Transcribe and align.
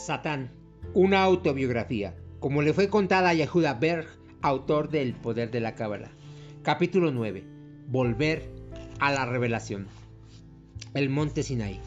Satán, 0.00 0.50
una 0.94 1.22
autobiografía, 1.22 2.16
como 2.38 2.62
le 2.62 2.72
fue 2.72 2.88
contada 2.88 3.28
a 3.28 3.34
Yehuda 3.34 3.74
Berg, 3.74 4.06
autor 4.40 4.88
de 4.88 5.02
El 5.02 5.12
Poder 5.12 5.50
de 5.50 5.60
la 5.60 5.74
Cábala. 5.74 6.10
Capítulo 6.62 7.10
9. 7.12 7.44
Volver 7.86 8.50
a 8.98 9.12
la 9.12 9.26
revelación. 9.26 9.88
El 10.94 11.10
Monte 11.10 11.42
Sinai. 11.42 11.80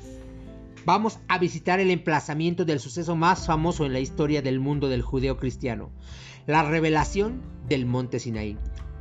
Vamos 0.85 1.19
a 1.27 1.39
visitar 1.39 1.79
el 1.79 1.89
emplazamiento 1.89 2.65
del 2.65 2.79
suceso 2.79 3.15
más 3.15 3.47
famoso 3.47 3.83
en 3.83 3.93
la 3.93 3.99
historia 3.99 4.43
del 4.43 4.59
mundo 4.59 4.89
del 4.89 5.01
judeo 5.01 5.37
cristiano, 5.37 5.89
la 6.45 6.61
revelación 6.61 7.41
del 7.67 7.87
Monte 7.87 8.19
Sinai. 8.19 8.57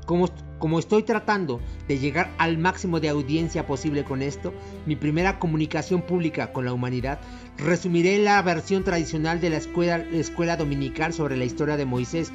Como, 0.07 0.79
estoy 0.79 1.03
tratando 1.03 1.61
de 1.89 1.99
llegar 1.99 2.31
al 2.39 2.59
máximo 2.59 3.01
de 3.01 3.09
audiencia 3.09 3.67
posible 3.67 4.05
con 4.05 4.23
esto, 4.23 4.53
mi 4.87 4.97
primera 4.97 5.39
comunicación 5.39 6.03
pública 6.03 6.53
con 6.53 6.65
la 6.65 6.73
humanidad, 6.73 7.21
resumiré 7.57 8.19
la 8.19 8.41
versión 8.43 8.85
tradicional 8.85 9.41
de 9.41 9.51
la 9.51 9.57
escuela, 9.57 9.99
la 9.99 10.19
escuela 10.19 10.57
dominical 10.57 11.13
sobre 11.13 11.37
la 11.37 11.45
historia 11.45 11.77
de 11.77 11.85
Moisés 11.85 12.33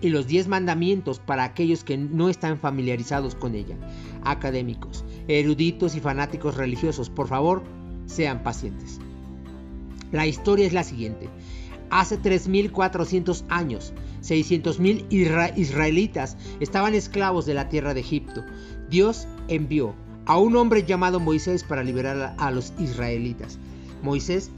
y 0.00 0.10
los 0.10 0.26
diez 0.26 0.48
mandamientos 0.48 1.18
para 1.18 1.44
aquellos 1.44 1.84
que 1.84 1.96
no 1.96 2.28
están 2.28 2.58
familiarizados 2.58 3.34
con 3.34 3.54
ella. 3.54 3.76
Académicos, 4.22 5.04
eruditos 5.28 5.94
y 5.94 6.00
fanáticos 6.00 6.56
religiosos, 6.56 7.10
por 7.10 7.28
favor, 7.28 7.62
sean 8.06 8.42
pacientes. 8.42 9.00
La 10.12 10.26
historia 10.26 10.66
es 10.66 10.72
la 10.72 10.84
siguiente. 10.84 11.28
Hace 11.94 12.20
3.400 12.20 13.44
años, 13.50 13.92
600.000 14.20 15.56
israelitas 15.56 16.36
estaban 16.58 16.92
esclavos 16.92 17.46
de 17.46 17.54
la 17.54 17.68
tierra 17.68 17.94
de 17.94 18.00
Egipto. 18.00 18.42
Dios 18.90 19.28
envió 19.46 19.94
a 20.26 20.36
un 20.36 20.56
hombre 20.56 20.82
llamado 20.82 21.20
Moisés 21.20 21.62
para 21.62 21.84
liberar 21.84 22.34
a 22.36 22.50
los 22.50 22.72
israelitas. 22.80 23.60
Moisés 24.02 24.50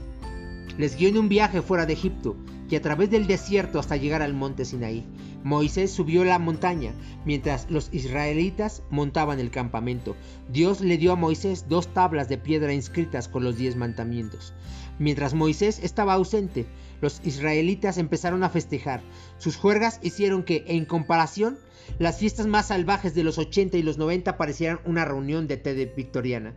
les 0.79 0.97
guió 0.97 1.09
en 1.09 1.19
un 1.19 1.29
viaje 1.29 1.61
fuera 1.61 1.85
de 1.85 1.93
Egipto 1.93 2.35
y 2.71 2.75
a 2.75 2.81
través 2.81 3.11
del 3.11 3.27
desierto 3.27 3.77
hasta 3.77 3.97
llegar 3.97 4.23
al 4.23 4.33
monte 4.33 4.65
Sinaí. 4.65 5.05
Moisés 5.43 5.91
subió 5.91 6.23
la 6.23 6.39
montaña 6.39 6.93
mientras 7.23 7.69
los 7.69 7.89
israelitas 7.93 8.81
montaban 8.89 9.39
el 9.39 9.51
campamento. 9.51 10.15
Dios 10.51 10.81
le 10.81 10.97
dio 10.97 11.11
a 11.11 11.15
Moisés 11.15 11.65
dos 11.69 11.87
tablas 11.93 12.29
de 12.29 12.39
piedra 12.39 12.73
inscritas 12.73 13.27
con 13.27 13.43
los 13.43 13.57
diez 13.57 13.75
mandamientos. 13.75 14.53
Mientras 14.97 15.35
Moisés 15.35 15.79
estaba 15.83 16.13
ausente, 16.15 16.65
los 17.01 17.21
israelitas 17.23 17.97
empezaron 17.97 18.43
a 18.43 18.49
festejar. 18.49 19.01
Sus 19.37 19.55
juergas 19.55 19.99
hicieron 20.01 20.43
que, 20.43 20.63
en 20.67 20.85
comparación, 20.85 21.57
las 21.99 22.17
fiestas 22.19 22.47
más 22.47 22.67
salvajes 22.67 23.13
de 23.15 23.23
los 23.23 23.37
80 23.37 23.77
y 23.77 23.83
los 23.83 23.97
90 23.97 24.37
parecieran 24.37 24.79
una 24.85 25.05
reunión 25.05 25.47
de 25.47 25.57
té 25.57 25.91
victoriana. 25.95 26.53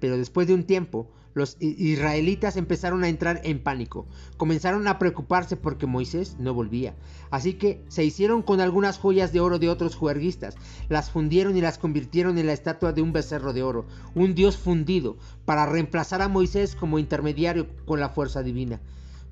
Pero 0.00 0.18
después 0.18 0.46
de 0.46 0.54
un 0.54 0.64
tiempo, 0.64 1.08
los 1.36 1.58
israelitas 1.60 2.56
empezaron 2.56 3.04
a 3.04 3.08
entrar 3.08 3.42
en 3.44 3.62
pánico. 3.62 4.06
Comenzaron 4.38 4.88
a 4.88 4.98
preocuparse 4.98 5.56
porque 5.56 5.86
Moisés 5.86 6.36
no 6.38 6.54
volvía. 6.54 6.94
Así 7.30 7.54
que 7.54 7.84
se 7.88 8.04
hicieron 8.04 8.42
con 8.42 8.60
algunas 8.62 8.98
joyas 8.98 9.34
de 9.34 9.40
oro 9.40 9.58
de 9.58 9.68
otros 9.68 9.96
juerguistas, 9.96 10.56
las 10.88 11.10
fundieron 11.10 11.54
y 11.54 11.60
las 11.60 11.76
convirtieron 11.76 12.38
en 12.38 12.46
la 12.46 12.54
estatua 12.54 12.92
de 12.92 13.02
un 13.02 13.12
becerro 13.12 13.52
de 13.52 13.62
oro, 13.62 13.84
un 14.14 14.34
dios 14.34 14.56
fundido, 14.56 15.18
para 15.44 15.66
reemplazar 15.66 16.22
a 16.22 16.28
Moisés 16.28 16.74
como 16.74 16.98
intermediario 16.98 17.66
con 17.84 18.00
la 18.00 18.08
fuerza 18.08 18.42
divina. 18.42 18.80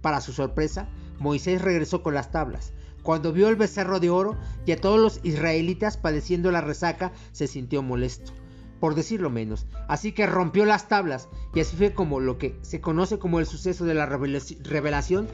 Para 0.04 0.20
su 0.20 0.34
sorpresa, 0.34 0.86
Moisés 1.18 1.62
regresó 1.62 2.02
con 2.02 2.12
las 2.12 2.30
tablas. 2.30 2.74
Cuando 3.02 3.32
vio 3.32 3.48
el 3.48 3.56
becerro 3.56 4.00
de 4.00 4.10
oro 4.10 4.36
y 4.66 4.72
a 4.72 4.76
todos 4.78 5.00
los 5.00 5.18
israelitas 5.22 5.96
padeciendo 5.96 6.50
la 6.50 6.60
resaca, 6.60 7.10
se 7.32 7.46
sintió 7.46 7.82
molesto, 7.82 8.34
por 8.80 8.96
decirlo 8.96 9.30
menos. 9.30 9.66
Así 9.88 10.12
que 10.12 10.26
rompió 10.26 10.66
las 10.66 10.88
tablas 10.88 11.30
y 11.54 11.60
así 11.60 11.74
fue 11.74 11.94
como 11.94 12.20
lo 12.20 12.36
que 12.36 12.54
se 12.60 12.82
conoce 12.82 13.18
como 13.18 13.40
el 13.40 13.46
suceso 13.46 13.86
de 13.86 13.94
la 13.94 14.04
revelación 14.04 15.26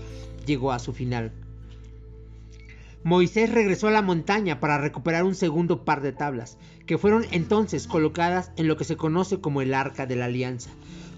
llegó 0.46 0.70
a 0.70 0.78
su 0.78 0.92
final. 0.92 1.32
Moisés 3.02 3.52
regresó 3.52 3.88
a 3.88 3.90
la 3.90 4.02
montaña 4.02 4.60
para 4.60 4.78
recuperar 4.78 5.24
un 5.24 5.34
segundo 5.34 5.84
par 5.84 6.00
de 6.00 6.12
tablas, 6.12 6.58
que 6.86 6.96
fueron 6.96 7.26
entonces 7.32 7.88
colocadas 7.88 8.52
en 8.54 8.68
lo 8.68 8.76
que 8.76 8.84
se 8.84 8.96
conoce 8.96 9.40
como 9.40 9.62
el 9.62 9.74
Arca 9.74 10.06
de 10.06 10.14
la 10.14 10.26
Alianza. 10.26 10.70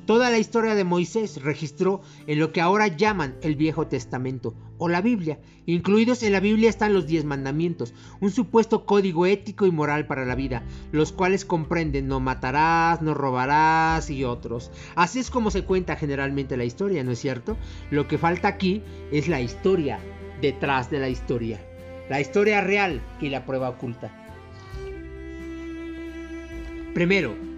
Toda 0.07 0.31
la 0.31 0.39
historia 0.39 0.75
de 0.75 0.83
Moisés 0.83 1.41
registró 1.43 2.01
en 2.27 2.41
lo 2.41 2.53
que 2.53 2.61
ahora 2.61 2.89
llaman 2.89 3.37
el 3.41 3.55
Viejo 3.55 3.87
Testamento 3.87 4.55
o 4.77 4.89
la 4.89 5.01
Biblia. 5.01 5.39
Incluidos 5.65 6.25
en 6.25 6.33
la 6.33 6.41
Biblia 6.41 6.69
están 6.69 6.93
los 6.93 7.07
diez 7.07 7.25
mandamientos, 7.25 7.95
un 8.21 8.33
supuesto 8.33 8.85
código 8.85 9.27
ético 9.27 9.65
y 9.65 9.71
moral 9.71 10.09
para 10.09 10.25
la 10.25 10.35
vida, 10.35 10.65
los 10.91 11.13
cuales 11.13 11.45
comprenden 11.45 12.09
no 12.09 12.19
matarás, 12.19 13.01
no 13.01 13.15
robarás 13.15 14.11
y 14.11 14.25
otros. 14.25 14.73
Así 14.97 15.21
es 15.21 15.31
como 15.31 15.53
se 15.53 15.65
cuenta 15.65 15.95
generalmente 15.95 16.57
la 16.57 16.65
historia, 16.65 17.05
¿no 17.05 17.13
es 17.13 17.21
cierto? 17.21 17.57
Lo 17.91 18.09
que 18.09 18.19
falta 18.19 18.49
aquí 18.49 18.83
es 19.13 19.29
la 19.29 19.41
historia 19.41 20.01
detrás 20.41 20.91
de 20.91 20.99
la 20.99 21.11
historia, 21.11 21.65
la 22.11 22.21
historia 22.21 22.61
real 22.61 23.01
y 23.21 23.29
la 23.29 23.47
prueba 23.47 23.69
oculta. 23.69 24.19
Primero, 26.93 27.52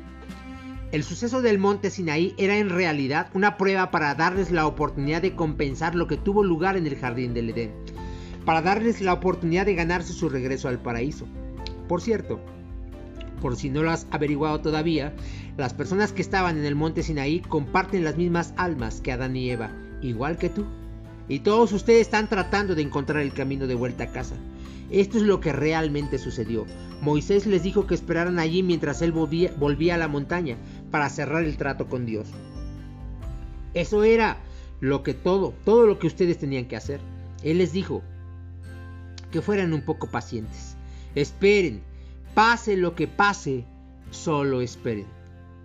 el 0.95 1.03
suceso 1.03 1.43
del 1.43 1.59
monte 1.59 1.91
Sinaí 1.91 2.37
era 2.39 2.57
en 2.57 2.71
realidad 2.71 3.29
una 3.35 3.57
prueba 3.57 3.91
para 3.91 4.15
darles 4.15 4.53
la 4.53 4.65
oportunidad 4.65 5.23
de 5.23 5.35
compensar 5.35 5.97
lo 5.97 6.07
que 6.07 6.17
tuvo 6.17 6.45
lugar 6.45 6.77
en 6.77 6.87
el 6.87 6.95
jardín 6.95 7.35
del 7.35 7.51
Edén, 7.51 7.73
para 8.45 8.63
darles 8.63 9.01
la 9.01 9.13
oportunidad 9.13 9.67
de 9.67 9.75
ganarse 9.75 10.13
su 10.13 10.29
regreso 10.29 10.69
al 10.69 10.79
paraíso. 10.79 11.27
Por 11.89 12.01
cierto, 12.01 12.39
por 13.43 13.57
si 13.57 13.71
no 13.71 13.83
lo 13.83 13.91
has 13.91 14.07
averiguado 14.13 14.61
todavía, 14.61 15.13
las 15.57 15.75
personas 15.75 16.13
que 16.13 16.23
estaban 16.23 16.59
en 16.59 16.65
el 16.65 16.77
monte 16.77 17.03
Sinaí 17.03 17.41
comparten 17.41 18.05
las 18.05 18.17
mismas 18.17 18.55
almas 18.57 19.01
que 19.01 19.11
Adán 19.11 19.35
y 19.35 19.51
Eva, 19.51 19.73
igual 20.01 20.39
que 20.39 20.49
tú. 20.49 20.65
Y 21.29 21.41
todos 21.41 21.73
ustedes 21.73 22.03
están 22.03 22.29
tratando 22.29 22.77
de 22.77 22.83
encontrar 22.83 23.21
el 23.21 23.33
camino 23.33 23.67
de 23.67 23.75
vuelta 23.75 24.05
a 24.05 24.13
casa. 24.13 24.37
Esto 24.91 25.17
es 25.17 25.25
lo 25.25 25.41
que 25.41 25.53
realmente 25.53 26.19
sucedió. 26.19 26.67
Moisés 27.01 27.47
les 27.47 27.63
dijo 27.63 27.87
que 27.87 27.95
esperaran 27.95 28.39
allí 28.39 28.63
mientras 28.63 29.03
él 29.03 29.13
volvía, 29.13 29.53
volvía 29.59 29.95
a 29.95 29.99
la 29.99 30.09
montaña 30.09 30.57
para 30.95 31.11
cerrar 31.11 31.43
el 31.43 31.57
trato 31.57 31.89
con 31.89 32.07
Dios. 32.07 32.29
Eso 33.75 34.05
era 34.05 34.37
lo 34.79 35.03
que 35.03 35.13
todo, 35.13 35.53
todo 35.65 35.89
lo 35.89 35.99
que 35.99 36.07
ustedes 36.07 36.39
tenían 36.39 36.67
que 36.67 36.77
hacer. 36.77 37.01
Él 37.43 37.59
les 37.59 37.73
dijo 37.73 38.05
que 39.33 39.43
fueran 39.43 39.73
un 39.73 39.83
poco 39.83 40.09
pacientes. 40.09 40.77
Esperen, 41.17 41.83
pase 42.33 42.77
lo 42.77 42.95
que 42.95 43.09
pase, 43.09 43.65
solo 44.13 44.61
esperen. 44.61 45.09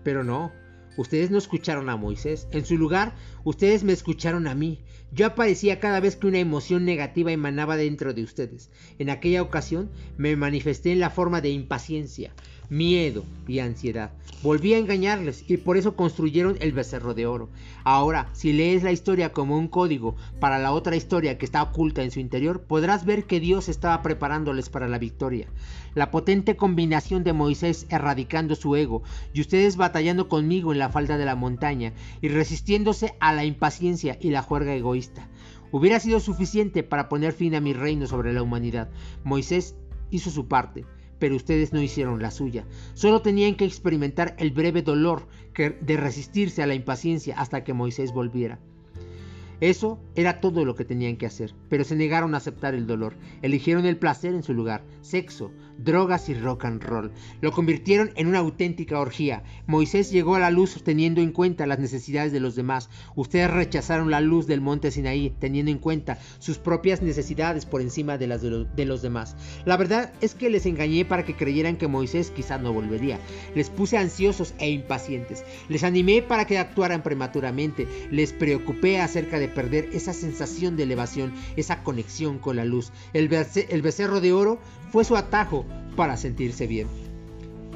Pero 0.04 0.24
no, 0.24 0.52
Ustedes 1.00 1.32
no 1.32 1.38
escucharon 1.38 1.90
a 1.90 1.96
Moisés. 1.96 2.50
En 2.52 2.66
su 2.66 2.78
lugar, 2.78 3.14
ustedes 3.46 3.86
me 3.86 3.94
escucharon 3.94 4.48
a 4.48 4.54
mí. 4.54 4.82
Yo 5.14 5.28
aparecía 5.28 5.80
cada 5.80 6.02
vez 6.02 6.18
que 6.18 6.28
una 6.28 6.40
emoción 6.40 6.84
negativa 6.84 7.32
emanaba 7.32 7.78
dentro 7.78 8.14
de 8.14 8.22
ustedes. 8.22 8.70
En 8.98 9.10
aquella 9.10 9.42
ocasión 9.42 9.90
me 10.18 10.36
manifesté 10.36 10.92
en 10.92 11.00
la 11.00 11.10
forma 11.10 11.40
de 11.40 11.52
impaciencia, 11.52 12.34
miedo 12.70 13.26
y 13.48 13.60
ansiedad. 13.60 14.12
Volví 14.42 14.74
a 14.74 14.78
engañarles 14.78 15.44
y 15.50 15.58
por 15.58 15.76
eso 15.76 15.96
construyeron 15.96 16.56
el 16.62 16.72
becerro 16.72 17.14
de 17.14 17.26
oro. 17.26 17.50
Ahora, 17.84 18.30
si 18.34 18.54
lees 18.54 18.84
la 18.84 18.92
historia 18.92 19.34
como 19.34 19.58
un 19.58 19.68
código 19.68 20.16
para 20.40 20.60
la 20.60 20.72
otra 20.72 20.96
historia 20.96 21.38
que 21.38 21.46
está 21.46 21.62
oculta 21.64 22.04
en 22.04 22.12
su 22.12 22.20
interior, 22.20 22.62
podrás 22.62 23.06
ver 23.06 23.26
que 23.26 23.40
Dios 23.40 23.68
estaba 23.68 24.02
preparándoles 24.02 24.70
para 24.70 24.88
la 24.88 25.00
victoria. 25.00 25.48
La 25.96 26.12
potente 26.12 26.56
combinación 26.56 27.24
de 27.24 27.34
Moisés 27.34 27.88
erradicando 27.90 28.56
su 28.56 28.76
ego 28.76 29.02
y 29.34 29.42
ustedes 29.42 29.76
batallando 29.76 30.30
conmigo 30.30 30.72
en 30.72 30.80
la 30.80 30.90
falda 30.90 31.18
de 31.18 31.26
la 31.26 31.36
montaña 31.36 31.94
y 32.22 32.30
resistiéndose 32.30 33.16
a 33.20 33.34
la 33.34 33.46
impaciencia 33.46 34.18
y 34.22 34.30
la 34.30 34.44
juerga 34.44 34.74
egoísta. 34.76 35.28
Hubiera 35.72 36.00
sido 36.00 36.20
suficiente 36.20 36.84
para 36.84 37.10
poner 37.10 37.34
fin 37.34 37.56
a 37.56 37.62
mi 37.62 37.74
reino 37.74 38.08
sobre 38.08 38.32
la 38.32 38.42
humanidad. 38.42 38.90
Moisés 39.24 39.76
hizo 40.12 40.30
su 40.30 40.48
parte 40.48 40.86
pero 41.20 41.36
ustedes 41.36 41.74
no 41.74 41.82
hicieron 41.82 42.22
la 42.22 42.32
suya. 42.32 42.66
Solo 42.94 43.22
tenían 43.22 43.56
que 43.56 43.66
experimentar 43.66 44.36
el 44.40 44.52
breve 44.52 44.82
dolor 44.82 45.28
de 45.56 45.98
resistirse 45.98 46.64
a 46.64 46.68
la 46.68 46.74
impaciencia 46.74 47.38
hasta 47.38 47.64
que 47.64 47.74
Moisés 47.74 48.14
volviera. 48.14 48.60
Eso 49.62 50.00
era 50.16 50.40
todo 50.40 50.64
lo 50.64 50.76
que 50.76 50.86
tenían 50.86 51.18
que 51.18 51.26
hacer, 51.26 51.54
pero 51.70 51.84
se 51.84 51.96
negaron 51.96 52.34
a 52.34 52.38
aceptar 52.38 52.74
el 52.76 52.88
dolor. 52.88 53.16
Eligieron 53.42 53.86
el 53.86 53.98
placer 53.98 54.34
en 54.34 54.44
su 54.44 54.54
lugar, 54.54 54.84
sexo, 55.02 55.52
drogas 55.84 56.30
y 56.30 56.34
rock 56.34 56.66
and 56.66 56.84
roll. 56.84 57.12
Lo 57.42 57.52
convirtieron 57.52 58.12
en 58.16 58.28
una 58.28 58.40
auténtica 58.40 59.00
orgía. 59.00 59.44
Moisés 59.68 60.12
llegó 60.12 60.36
a 60.36 60.40
la 60.40 60.52
luz 60.52 60.82
teniendo 60.84 61.22
en 61.22 61.32
cuenta 61.32 61.68
las 61.68 61.80
necesidades 61.80 62.32
de 62.32 62.40
los 62.40 62.56
demás. 62.56 62.90
Ustedes 63.16 63.50
rechazaron 63.50 64.12
la 64.12 64.22
luz 64.22 64.48
del 64.48 64.62
monte 64.62 64.92
Sinaí 64.92 65.34
teniendo 65.40 65.72
en 65.72 65.78
cuenta 65.78 66.20
sus 66.40 66.58
propias 66.58 67.02
necesidades 67.02 67.66
por 67.66 67.82
encima 67.82 68.18
de 68.18 68.28
las 68.28 68.42
de, 68.42 68.86
los 68.86 69.02
demás. 69.02 69.36
La 69.66 69.78
verdad 69.78 70.14
es 70.22 70.36
que 70.36 70.50
les 70.50 70.66
engañé 70.66 71.06
para 71.06 71.26
que 71.26 71.36
creyeran 71.36 71.78
que 71.78 71.88
Moisés 71.88 72.32
quizás 72.32 72.62
no 72.62 72.74
volvería. 72.74 73.20
Les 73.56 73.70
puse 73.70 73.98
ansiosos 73.98 74.54
e 74.60 74.70
impacientes. 74.70 75.44
Les 75.68 75.84
animé 75.84 76.22
para 76.22 76.46
que 76.46 76.58
actuaran 76.58 77.04
prematuramente. 77.04 77.88
Les 78.12 78.34
preocupé 78.34 79.00
acerca 79.00 79.40
de 79.40 79.49
perder 79.50 79.90
esa 79.94 80.14
sensación 80.14 80.78
de 80.78 80.84
elevación, 80.84 81.34
esa 81.56 81.84
conexión 81.84 82.40
con 82.40 82.56
la 82.56 82.66
luz. 82.66 82.92
El, 83.14 83.30
el 83.34 83.82
becerro 83.82 84.22
de 84.22 84.34
oro 84.34 84.60
fue 84.92 85.04
su 85.04 85.16
atajo 85.16 85.66
para 85.96 86.18
sentirse 86.18 86.68
bien. 86.68 86.88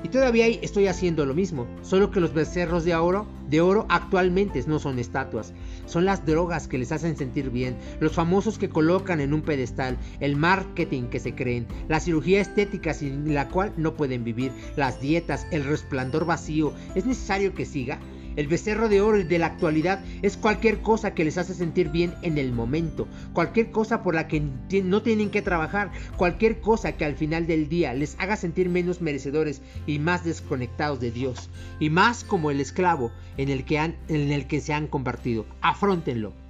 Y 0.04 0.10
todavía 0.10 0.48
estoy 0.48 0.88
haciendo 0.88 1.26
lo 1.26 1.34
mismo, 1.34 1.66
solo 1.82 2.12
que 2.12 2.20
los 2.20 2.34
becerros 2.34 2.84
de 2.84 2.94
oro, 2.94 3.26
de 3.50 3.62
oro 3.62 3.86
actualmente 3.88 4.62
no 4.68 4.78
son 4.78 5.00
estatuas, 5.00 5.54
son 5.86 6.04
las 6.04 6.26
drogas 6.26 6.68
que 6.68 6.78
les 6.78 6.92
hacen 6.92 7.16
sentir 7.16 7.50
bien, 7.50 7.78
los 8.02 8.12
famosos 8.12 8.58
que 8.58 8.68
colocan 8.68 9.22
en 9.22 9.34
un 9.34 9.42
pedestal, 9.42 9.98
el 10.20 10.36
marketing 10.36 11.04
que 11.04 11.22
se 11.22 11.36
creen, 11.36 11.68
la 11.88 12.02
cirugía 12.02 12.42
estética 12.42 12.94
sin 12.94 13.34
la 13.34 13.48
cual 13.48 13.72
no 13.78 13.94
pueden 13.94 14.26
vivir, 14.26 14.52
las 14.76 15.00
dietas, 15.00 15.48
el 15.52 15.64
resplandor 15.64 16.26
vacío. 16.26 16.74
¿Es 16.96 17.06
necesario 17.06 17.54
que 17.54 17.66
siga? 17.66 18.00
El 18.36 18.48
becerro 18.48 18.90
de 18.90 19.02
oro 19.02 19.24
de 19.24 19.40
la 19.40 19.48
actualidad 19.48 20.04
es 20.22 20.38
cualquier 20.38 20.82
cosa 20.82 21.14
que 21.14 21.24
les 21.24 21.38
hace 21.38 21.54
sentir 21.54 21.90
bien 21.90 22.14
en 22.22 22.38
el 22.38 22.52
momento, 22.52 23.08
cualquier 23.34 23.72
cosa 23.72 24.04
por 24.04 24.16
la 24.16 24.28
que 24.28 24.42
no 24.84 25.02
tienen 25.02 25.30
que 25.30 25.42
trabajar, 25.42 25.92
cualquier 26.18 26.60
cosa 26.60 26.94
que 26.94 27.06
al 27.06 27.16
final 27.16 27.48
del 27.48 27.70
día 27.70 27.94
les 27.94 28.16
haga 28.20 28.36
sentir 28.36 28.70
menos 28.70 29.02
merecedores 29.02 29.62
y 29.86 30.00
más 30.00 30.24
desconectados 30.24 31.00
de 31.00 31.12
Dios, 31.12 31.50
y 31.80 31.90
más 31.90 32.24
como 32.24 32.52
el 32.52 32.60
esclavo 32.60 33.12
en 33.38 33.50
el 33.50 33.66
que, 33.66 33.80
han, 33.80 33.96
en 34.08 34.32
el 34.32 34.48
que 34.48 34.62
se 34.62 34.74
han 34.74 34.88
convertido. 34.88 35.46
Afróntenlo. 35.62 36.43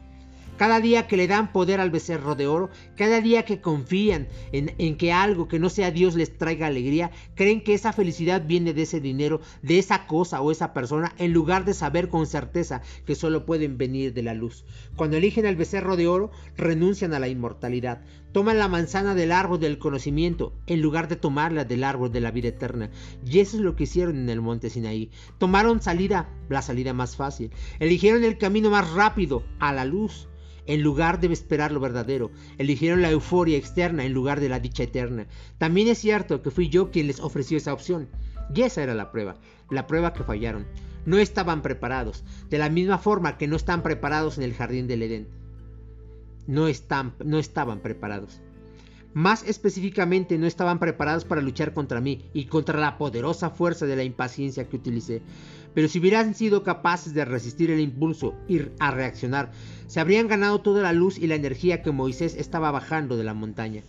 Cada 0.58 0.80
día 0.80 1.08
que 1.08 1.18
le 1.18 1.28
dan 1.28 1.52
poder 1.52 1.80
al 1.80 1.90
becerro 1.90 2.36
de 2.36 2.46
oro, 2.46 2.70
cada 2.96 3.22
día 3.22 3.44
que 3.44 3.60
confían 3.60 4.28
en, 4.52 4.98
que 4.98 5.12
algo 5.12 5.48
que 5.48 5.58
no 5.58 5.70
sea 5.70 5.90
Dios 5.90 6.14
les 6.14 6.38
traiga 6.38 6.68
alegría, 6.68 7.10
creen 7.34 7.64
que 7.64 7.74
esa 7.74 7.92
felicidad 7.92 8.44
viene 8.46 8.74
de 8.74 8.84
ese 8.84 9.02
dinero, 9.02 9.42
de 9.64 9.80
esa 9.80 10.06
cosa 10.06 10.42
o 10.42 10.52
esa 10.52 10.72
persona, 10.72 11.16
en 11.18 11.34
lugar 11.34 11.66
de 11.66 11.74
saber 11.74 12.08
con 12.08 12.28
certeza 12.28 12.84
que 13.06 13.16
solo 13.16 13.48
pueden 13.48 13.80
venir 13.80 14.14
de 14.14 14.22
la 14.22 14.36
luz. 14.36 14.64
Cuando 14.96 15.18
eligen 15.18 15.48
al 15.48 15.56
becerro 15.56 15.98
de 15.98 16.08
oro, 16.08 16.30
renuncian 16.56 17.16
a 17.16 17.20
la 17.20 17.30
inmortalidad. 17.30 18.02
Toman 18.32 18.60
la 18.60 18.68
manzana 18.68 19.16
del 19.16 19.32
árbol 19.32 19.60
del 19.60 19.80
conocimiento 19.80 20.54
en 20.68 20.82
lugar 20.82 21.08
de 21.08 21.16
tomarla 21.16 21.66
del 21.66 21.84
árbol 21.84 22.12
de 22.12 22.22
la 22.22 22.32
vida 22.32 22.50
eterna. 22.50 22.92
Y 23.26 23.40
eso 23.40 23.58
es 23.58 23.64
lo 23.64 23.76
que 23.76 23.84
hicieron 23.84 24.18
en 24.18 24.30
el 24.30 24.42
monte 24.42 24.70
Sinaí. 24.70 25.10
Tomaron 25.40 25.82
salida, 25.82 26.30
la 26.50 26.62
salida 26.62 26.94
más 26.94 27.16
fácil. 27.16 27.52
Eligieron 27.80 28.24
el 28.24 28.38
camino 28.38 28.70
más 28.70 28.92
rápido, 28.94 29.44
a 29.60 29.72
la 29.72 29.86
luz 29.86 30.28
en 30.66 30.82
lugar 30.82 31.20
de 31.20 31.32
esperar 31.32 31.72
lo 31.72 31.80
verdadero. 31.80 32.32
Eligieron 32.58 33.02
la 33.02 33.12
euforia 33.12 33.58
externa 33.58 34.06
en 34.06 34.14
lugar 34.14 34.40
de 34.40 34.50
la 34.50 34.60
dicha 34.60 34.84
eterna. 34.84 35.28
También 35.58 35.88
es 35.88 35.98
cierto 35.98 36.42
que 36.42 36.52
fui 36.52 36.70
yo 36.70 36.92
quien 36.92 37.08
les 37.08 37.20
ofreció 37.20 37.58
esa 37.58 37.74
opción. 37.74 38.08
Y 38.54 38.62
esa 38.62 38.84
era 38.84 38.94
la 38.94 39.12
prueba, 39.12 39.36
la 39.70 39.88
prueba 39.88 40.14
que 40.14 40.24
fallaron. 40.24 40.66
No 41.06 41.18
estaban 41.18 41.62
preparados, 41.62 42.24
de 42.50 42.58
la 42.58 42.70
misma 42.70 42.98
forma 42.98 43.38
que 43.38 43.48
no 43.48 43.56
están 43.56 43.84
preparados 43.84 44.38
en 44.38 44.44
el 44.44 44.54
jardín 44.54 44.88
del 44.88 45.04
Edén. 45.04 45.28
No, 46.48 46.68
están, 46.68 47.14
no 47.24 47.40
estaban 47.40 47.80
preparados. 47.80 48.42
Más 49.14 49.44
específicamente 49.44 50.38
no 50.40 50.48
estaban 50.48 50.80
preparados 50.80 51.24
para 51.24 51.42
luchar 51.42 51.74
contra 51.74 52.02
mí 52.02 52.26
y 52.34 52.46
contra 52.46 52.80
la 52.80 52.98
poderosa 52.98 53.52
fuerza 53.52 53.86
de 53.86 53.96
la 53.96 54.04
impaciencia 54.04 54.68
que 54.68 54.78
utilicé. 54.78 55.22
Pero 55.74 55.88
si 55.88 56.00
hubieran 56.00 56.36
sido 56.36 56.64
capaces 56.64 57.14
de 57.14 57.26
resistir 57.26 57.72
el 57.72 57.80
impulso 57.80 58.36
y 58.48 58.62
a 58.80 58.92
reaccionar, 58.92 59.52
se 59.88 60.00
habrían 60.00 60.28
ganado 60.28 60.62
toda 60.62 60.82
la 60.82 60.94
luz 60.94 61.18
y 61.18 61.28
la 61.28 61.36
energía 61.36 61.82
que 61.82 61.92
Moisés 61.92 62.36
estaba 62.36 62.72
bajando 62.72 63.18
de 63.18 63.24
la 63.24 63.34
montaña. 63.34 63.84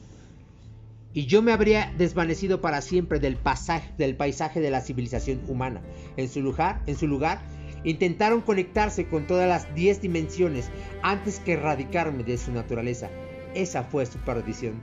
Y 1.13 1.27
yo 1.27 1.43
me 1.43 1.53
habría 1.53 1.95
desvanecido 1.97 2.61
para 2.61 2.81
siempre 2.81 3.21
del, 3.21 3.37
pasaje, 3.37 3.93
del 3.99 4.17
paisaje 4.17 4.61
de 4.61 4.71
la 4.71 4.81
civilización 4.81 5.43
humana. 5.47 5.81
En 6.17 6.29
su 6.29 6.41
lugar, 6.41 6.83
en 6.87 6.97
su 6.97 7.07
lugar, 7.07 7.41
intentaron 7.85 8.41
conectarse 8.41 9.07
con 9.07 9.27
todas 9.27 9.49
las 9.49 9.73
diez 9.77 10.01
dimensiones 10.01 10.71
antes 11.03 11.39
que 11.39 11.53
erradicarme 11.53 12.25
de 12.25 12.37
su 12.37 12.51
naturaleza. 12.51 13.11
Esa 13.55 13.85
fue 13.85 14.07
su 14.07 14.19
perdición. 14.19 14.81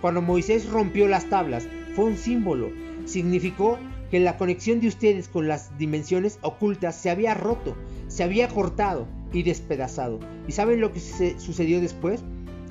Cuando 0.00 0.20
Moisés 0.20 0.68
rompió 0.68 1.06
las 1.06 1.28
tablas, 1.30 1.68
fue 1.94 2.06
un 2.06 2.16
símbolo. 2.16 2.70
Significó 3.04 3.78
que 4.16 4.24
la 4.24 4.38
conexión 4.38 4.80
de 4.80 4.88
ustedes 4.88 5.28
con 5.28 5.46
las 5.46 5.76
dimensiones 5.76 6.38
ocultas 6.40 6.96
se 6.96 7.10
había 7.10 7.34
roto, 7.34 7.76
se 8.08 8.24
había 8.24 8.48
cortado 8.48 9.06
y 9.30 9.42
despedazado. 9.42 10.20
¿Y 10.48 10.52
saben 10.52 10.80
lo 10.80 10.90
que 10.90 11.00
sucedió 11.00 11.82
después? 11.82 12.22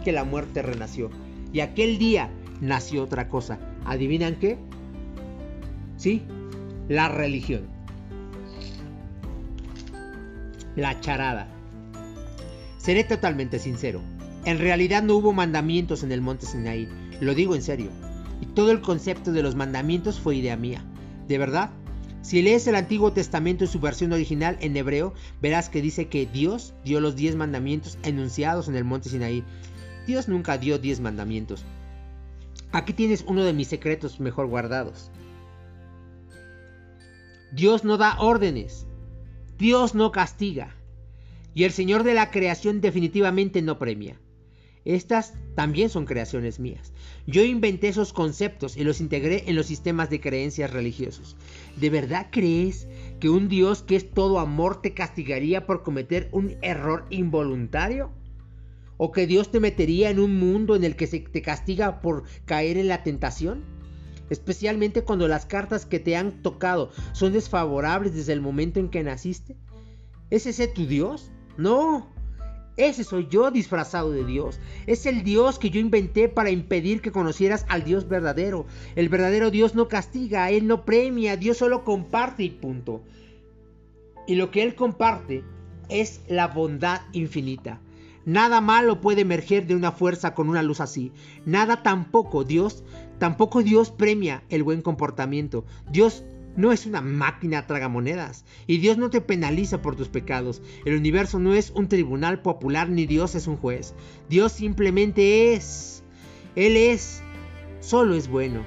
Que 0.04 0.12
la 0.12 0.24
muerte 0.24 0.64
renació. 0.64 1.12
Y 1.54 1.60
aquel 1.60 2.00
día 2.00 2.32
nació 2.62 3.04
otra 3.04 3.30
cosa. 3.30 3.60
¿Adivinan 3.86 4.38
qué? 4.40 4.58
Sí, 5.98 6.24
la 6.90 7.10
religión. 7.10 7.68
La 10.76 11.00
charada. 11.00 11.48
Seré 12.80 13.04
totalmente 13.04 13.60
sincero. 13.60 14.02
En 14.46 14.58
realidad 14.58 15.04
no 15.04 15.14
hubo 15.16 15.32
mandamientos 15.32 16.02
en 16.02 16.12
el 16.12 16.22
monte 16.22 16.48
Sinaí. 16.48 16.90
Lo 17.22 17.36
digo 17.36 17.54
en 17.54 17.62
serio. 17.62 17.92
Y 18.42 18.48
todo 18.48 18.72
el 18.72 18.82
concepto 18.82 19.32
de 19.32 19.44
los 19.44 19.54
mandamientos 19.54 20.20
fue 20.20 20.38
idea 20.38 20.58
mía. 20.58 20.84
¿De 21.28 21.38
verdad? 21.38 21.72
Si 22.22 22.42
lees 22.42 22.66
el 22.68 22.76
Antiguo 22.76 23.14
Testamento 23.14 23.66
en 23.66 23.70
su 23.70 23.80
versión 23.80 24.12
original 24.12 24.58
en 24.62 24.76
hebreo, 24.76 25.14
verás 25.42 25.70
que 25.70 25.82
dice 25.82 26.08
que 26.08 26.26
Dios 26.26 26.74
dio 26.84 27.00
los 27.00 27.16
diez 27.16 27.36
mandamientos 27.36 28.00
enunciados 28.04 28.68
en 28.68 28.76
el 28.76 28.84
monte 28.84 29.10
Sinaí. 29.10 29.44
Dios 30.08 30.28
nunca 30.28 30.58
dio 30.58 30.80
diez 30.80 31.00
mandamientos. 31.00 31.66
Aquí 32.72 32.94
tienes 32.94 33.24
uno 33.28 33.44
de 33.44 33.54
mis 33.54 33.68
secretos 33.68 34.20
mejor 34.20 34.48
guardados. 34.48 35.12
Dios 37.52 37.84
no 37.84 37.98
da 37.98 38.18
órdenes. 38.20 38.86
Dios 39.58 39.96
no 39.96 40.12
castiga. 40.12 40.76
Y 41.54 41.64
el 41.64 41.72
Señor 41.72 42.04
de 42.04 42.14
la 42.14 42.32
creación 42.32 42.82
definitivamente 42.82 43.62
no 43.62 43.80
premia. 43.80 44.20
Estas 44.86 45.34
también 45.56 45.90
son 45.90 46.06
creaciones 46.06 46.60
mías. 46.60 46.94
Yo 47.26 47.44
inventé 47.44 47.88
esos 47.88 48.14
conceptos 48.14 48.78
y 48.78 48.84
los 48.84 49.02
integré 49.02 49.44
en 49.48 49.56
los 49.56 49.66
sistemas 49.66 50.12
de 50.12 50.22
creencias 50.22 50.72
religiosos. 50.72 51.36
¿De 51.76 51.90
verdad 51.90 52.28
crees 52.32 52.88
que 53.20 53.30
un 53.30 53.50
Dios 53.50 53.82
que 53.82 53.96
es 53.96 54.12
todo 54.12 54.40
amor 54.40 54.84
te 54.84 54.94
castigaría 54.94 55.66
por 55.66 55.82
cometer 55.82 56.30
un 56.32 56.56
error 56.62 57.08
involuntario? 57.10 58.12
¿O 58.98 59.12
que 59.12 59.26
Dios 59.26 59.50
te 59.50 59.60
metería 59.60 60.12
en 60.12 60.20
un 60.20 60.38
mundo 60.38 60.76
en 60.76 60.84
el 60.84 60.96
que 60.96 61.08
se 61.08 61.20
te 61.20 61.42
castiga 61.42 62.00
por 62.02 62.24
caer 62.46 62.78
en 62.78 62.88
la 62.88 63.02
tentación? 63.02 63.64
Especialmente 64.30 65.04
cuando 65.04 65.28
las 65.28 65.48
cartas 65.48 65.88
que 65.88 66.00
te 66.00 66.16
han 66.16 66.44
tocado 66.44 66.92
son 67.14 67.34
desfavorables 67.34 68.14
desde 68.14 68.34
el 68.34 68.42
momento 68.42 68.80
en 68.80 68.90
que 68.90 69.04
naciste. 69.04 69.58
¿Es 70.30 70.46
ese 70.46 70.68
tu 70.68 70.86
Dios? 70.86 71.32
No, 71.58 72.15
ese 72.78 73.04
soy 73.04 73.28
yo 73.30 73.52
disfrazado 73.52 74.12
de 74.12 74.26
Dios. 74.26 74.60
Es 74.86 75.06
el 75.06 75.24
Dios 75.24 75.60
que 75.60 75.70
yo 75.70 75.80
inventé 75.80 76.28
para 76.28 76.50
impedir 76.50 77.02
que 77.02 77.12
conocieras 77.12 77.66
al 77.70 77.84
Dios 77.84 78.08
verdadero. 78.08 78.66
El 78.96 79.10
verdadero 79.10 79.52
Dios 79.52 79.76
no 79.76 79.88
castiga, 79.88 80.50
Él 80.52 80.68
no 80.68 80.86
premia, 80.86 81.38
Dios 81.38 81.58
solo 81.58 81.84
comparte 81.84 82.44
y 82.44 82.50
punto. 82.50 83.02
Y 84.28 84.36
lo 84.36 84.52
que 84.52 84.64
Él 84.64 84.76
comparte 84.76 85.44
es 85.90 86.22
la 86.28 86.48
bondad 86.48 87.02
infinita. 87.14 87.80
Nada 88.26 88.60
malo 88.60 89.02
puede 89.02 89.22
emerger 89.22 89.68
de 89.68 89.76
una 89.76 89.92
fuerza 89.92 90.34
con 90.34 90.50
una 90.50 90.64
luz 90.64 90.82
así. 90.82 91.12
Nada 91.46 91.84
tampoco 91.84 92.44
Dios, 92.44 92.84
tampoco 93.20 93.62
Dios 93.62 93.92
premia 93.92 94.44
el 94.50 94.64
buen 94.64 94.82
comportamiento. 94.82 95.64
Dios 95.92 96.24
no 96.56 96.72
es 96.72 96.86
una 96.86 97.02
máquina 97.02 97.68
tragamonedas 97.68 98.46
y 98.68 98.78
Dios 98.78 98.98
no 98.98 99.10
te 99.10 99.22
penaliza 99.22 99.82
por 99.82 99.96
tus 99.96 100.10
pecados. 100.10 100.62
El 100.86 100.96
universo 100.96 101.40
no 101.40 101.54
es 101.54 101.72
un 101.72 101.88
tribunal 101.88 102.42
popular 102.42 102.90
ni 102.90 103.06
Dios 103.06 103.36
es 103.36 103.48
un 103.48 103.58
juez. 103.58 103.94
Dios 104.30 104.54
simplemente 104.54 105.54
es. 105.54 106.04
Él 106.56 106.78
es. 106.78 107.22
Solo 107.82 108.16
es 108.16 108.28
bueno, 108.28 108.66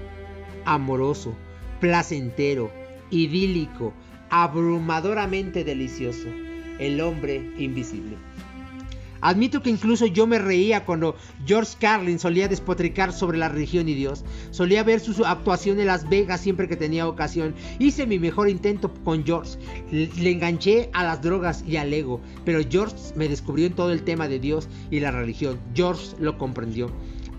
amoroso, 0.65 1.35
placentero, 1.81 2.71
idílico, 3.11 3.93
abrumadoramente 4.31 5.65
delicioso. 5.65 6.29
El 6.79 7.01
hombre 7.01 7.53
invisible. 7.59 8.17
Admito 9.21 9.63
que 9.63 9.71
incluso 9.71 10.07
yo 10.07 10.27
me 10.27 10.39
reía 10.39 10.85
cuando 10.85 11.17
George 11.47 11.77
Carlin 11.79 12.19
solía 12.19 12.49
despotricar 12.49 13.13
sobre 13.13 13.39
la 13.39 13.49
religión 13.49 13.89
y 13.89 13.95
Dios. 13.95 14.25
Solía 14.51 14.83
ver 14.83 15.01
su 15.01 15.25
actuación 15.25 15.81
en 15.81 15.87
Las 15.87 16.09
Vegas 16.09 16.41
siempre 16.41 16.69
que 16.69 16.77
tenía 16.77 17.09
ocasión. 17.09 17.55
Hice 17.79 18.07
mi 18.07 18.19
mejor 18.19 18.49
intento 18.49 18.93
con 19.05 19.25
George. 19.25 19.59
Le 19.91 20.31
enganché 20.31 20.91
a 20.93 21.05
las 21.05 21.23
drogas 21.23 21.65
y 21.67 21.77
al 21.77 21.93
ego. 21.93 22.21
Pero 22.45 22.61
George 22.69 22.97
me 23.17 23.29
descubrió 23.29 23.67
en 23.67 23.75
todo 23.75 23.93
el 23.93 24.03
tema 24.03 24.29
de 24.29 24.39
Dios 24.39 24.69
y 24.91 25.01
la 25.01 25.11
religión. 25.11 25.59
George 25.75 26.17
lo 26.19 26.39
comprendió. 26.39 26.91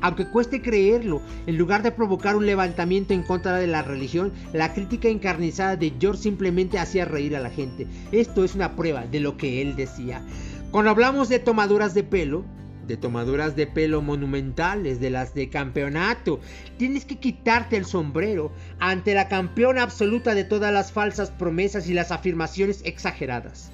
Aunque 0.02 0.28
cueste 0.28 0.62
creerlo, 0.62 1.22
en 1.46 1.58
lugar 1.58 1.84
de 1.84 1.92
provocar 1.92 2.38
un 2.38 2.46
levantamiento 2.46 3.14
en 3.14 3.24
contra 3.24 3.58
de 3.58 3.68
la 3.68 3.82
religión, 3.82 4.32
la 4.54 4.74
crítica 4.74 5.10
encarnizada 5.10 5.76
de 5.76 5.94
George 6.00 6.24
simplemente 6.24 6.80
hacía 6.80 7.04
reír 7.04 7.36
a 7.36 7.42
la 7.42 7.50
gente. 7.50 7.86
Esto 8.12 8.46
es 8.46 8.56
una 8.56 8.76
prueba 8.76 9.06
de 9.06 9.20
lo 9.20 9.36
que 9.36 9.62
él 9.62 9.76
decía. 9.76 10.24
Cuando 10.72 10.92
hablamos 10.92 11.30
de 11.30 11.40
tomaduras 11.40 11.96
de 11.96 12.04
pelo, 12.04 12.46
de 12.86 12.96
tomaduras 12.96 13.56
de 13.56 13.66
pelo 13.66 14.04
monumentales, 14.04 15.00
de 15.00 15.10
las 15.10 15.34
de 15.34 15.50
campeonato, 15.50 16.40
tienes 16.78 17.06
que 17.06 17.18
quitarte 17.18 17.76
el 17.76 17.86
sombrero 17.86 18.52
ante 18.80 19.16
la 19.16 19.28
campeona 19.28 19.82
absoluta 19.82 20.36
de 20.36 20.44
todas 20.44 20.72
las 20.72 20.92
falsas 20.92 21.32
promesas 21.32 21.90
y 21.90 21.96
las 21.96 22.12
afirmaciones 22.12 22.84
exageradas. 22.86 23.72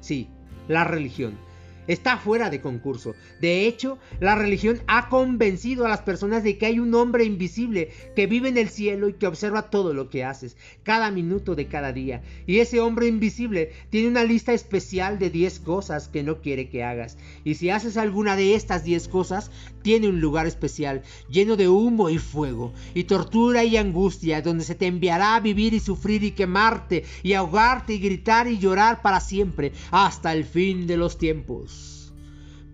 Sí, 0.00 0.28
la 0.68 0.84
religión. 0.84 1.38
Está 1.86 2.16
fuera 2.16 2.50
de 2.50 2.60
concurso. 2.60 3.14
De 3.40 3.66
hecho, 3.66 3.98
la 4.20 4.34
religión 4.34 4.80
ha 4.86 5.08
convencido 5.08 5.86
a 5.86 5.88
las 5.88 6.02
personas 6.02 6.42
de 6.42 6.58
que 6.58 6.66
hay 6.66 6.78
un 6.78 6.94
hombre 6.94 7.24
invisible 7.24 7.90
que 8.14 8.26
vive 8.26 8.48
en 8.48 8.58
el 8.58 8.68
cielo 8.68 9.08
y 9.08 9.14
que 9.14 9.26
observa 9.26 9.70
todo 9.70 9.94
lo 9.94 10.10
que 10.10 10.24
haces, 10.24 10.56
cada 10.82 11.10
minuto 11.10 11.54
de 11.54 11.66
cada 11.66 11.92
día. 11.92 12.22
Y 12.46 12.58
ese 12.58 12.80
hombre 12.80 13.06
invisible 13.06 13.72
tiene 13.90 14.08
una 14.08 14.24
lista 14.24 14.52
especial 14.52 15.18
de 15.18 15.30
10 15.30 15.60
cosas 15.60 16.08
que 16.08 16.22
no 16.22 16.40
quiere 16.40 16.68
que 16.68 16.84
hagas. 16.84 17.18
Y 17.44 17.54
si 17.54 17.70
haces 17.70 17.96
alguna 17.96 18.36
de 18.36 18.54
estas 18.54 18.84
10 18.84 19.08
cosas, 19.08 19.50
tiene 19.84 20.08
un 20.08 20.20
lugar 20.20 20.48
especial, 20.48 21.02
lleno 21.30 21.54
de 21.54 21.68
humo 21.68 22.10
y 22.10 22.18
fuego, 22.18 22.72
y 22.92 23.04
tortura 23.04 23.62
y 23.62 23.76
angustia, 23.76 24.42
donde 24.42 24.64
se 24.64 24.74
te 24.74 24.88
enviará 24.88 25.36
a 25.36 25.40
vivir 25.40 25.74
y 25.74 25.78
sufrir 25.78 26.24
y 26.24 26.32
quemarte, 26.32 27.04
y 27.22 27.34
ahogarte 27.34 27.94
y 27.94 28.00
gritar 28.00 28.48
y 28.48 28.58
llorar 28.58 29.00
para 29.00 29.20
siempre, 29.20 29.70
hasta 29.92 30.32
el 30.32 30.44
fin 30.44 30.88
de 30.88 30.96
los 30.96 31.18
tiempos 31.18 31.94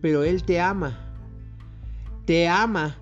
pero 0.01 0.25
Él 0.25 0.43
te 0.45 0.61
ama. 0.61 0.99
Te 2.25 2.49
ama 2.49 2.97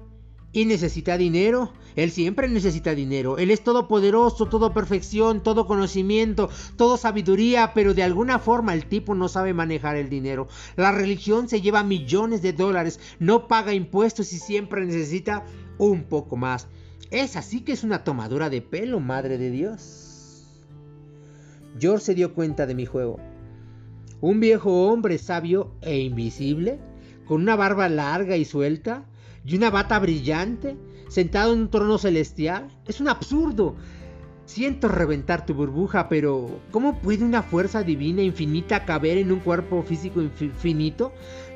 y 0.53 0.65
necesita 0.65 1.17
dinero. 1.17 1.73
Él 1.99 2.13
siempre 2.13 2.47
necesita 2.47 2.95
dinero. 2.95 3.39
Él 3.39 3.51
es 3.51 3.65
todopoderoso, 3.65 4.47
todo 4.47 4.73
perfección, 4.73 5.43
todo 5.43 5.67
conocimiento, 5.67 6.49
todo 6.77 6.97
sabiduría, 6.97 7.73
pero 7.75 7.93
de 7.93 8.05
alguna 8.05 8.39
forma 8.39 8.73
el 8.73 8.87
tipo 8.87 9.17
no 9.17 9.27
sabe 9.27 9.53
manejar 9.53 9.97
el 9.97 10.09
dinero. 10.09 10.47
La 10.77 10.93
religión 10.93 11.49
se 11.49 11.61
lleva 11.61 11.83
millones 11.83 12.41
de 12.41 12.53
dólares, 12.53 13.01
no 13.19 13.49
paga 13.49 13.75
impuestos 13.75 14.33
y 14.33 14.39
siempre 14.39 14.87
necesita 14.87 15.45
un 15.77 16.05
poco 16.05 16.37
más. 16.37 16.69
Es 17.11 17.35
así 17.35 17.63
que 17.63 17.73
es 17.73 17.83
una 17.83 18.05
tomadura 18.05 18.49
de 18.49 18.63
pelo, 18.63 19.01
madre 19.01 19.37
de 19.37 19.51
Dios. 19.51 20.47
George 21.81 22.05
se 22.05 22.15
dio 22.15 22.33
cuenta 22.33 22.67
de 22.67 22.77
mi 22.77 22.87
juego. 22.87 23.19
Un 24.21 24.39
viejo 24.39 24.87
hombre 24.87 25.19
sabio 25.19 25.73
e 25.81 25.99
invisible, 25.99 26.79
con 27.27 27.43
una 27.43 27.57
barba 27.57 27.89
larga 27.89 28.37
y 28.37 28.45
suelta, 28.45 29.05
y 29.45 29.57
una 29.57 29.71
bata 29.71 29.99
brillante, 29.99 30.77
sentado 31.09 31.53
en 31.53 31.61
un 31.61 31.71
trono 31.71 31.99
celestial. 31.99 32.69
Es 32.87 33.01
un 33.01 33.09
absurdo. 33.09 33.77
Siento 34.45 34.89
reventar 34.89 35.45
tu 35.45 35.53
burbuja, 35.53 36.09
pero 36.09 36.61
¿cómo 36.71 36.99
puede 37.01 37.23
una 37.23 37.43
fuerza 37.43 37.83
divina 37.83 38.23
infinita 38.23 38.87
caber 38.87 39.19
en 39.19 39.31
un 39.31 39.41
cuerpo 39.41 39.83
físico 39.83 40.23
infinito? 40.23 41.13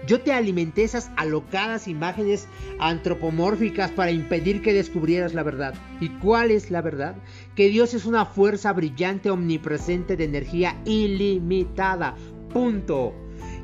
Yo 0.06 0.20
te 0.20 0.32
alimenté 0.32 0.84
esas 0.84 1.10
alocadas 1.16 1.88
imágenes 1.88 2.48
antropomórficas 2.80 3.90
para 3.92 4.10
impedir 4.10 4.60
que 4.60 4.74
descubrieras 4.74 5.32
la 5.32 5.42
verdad. 5.42 5.74
¿Y 6.00 6.10
cuál 6.18 6.50
es 6.50 6.70
la 6.70 6.82
verdad? 6.82 7.16
Que 7.54 7.70
Dios 7.70 7.94
es 7.94 8.04
una 8.04 8.26
fuerza 8.26 8.74
brillante 8.74 9.30
omnipresente 9.30 10.18
de 10.18 10.24
energía 10.24 10.76
ilimitada, 10.84 12.14
Punto. 12.52 13.14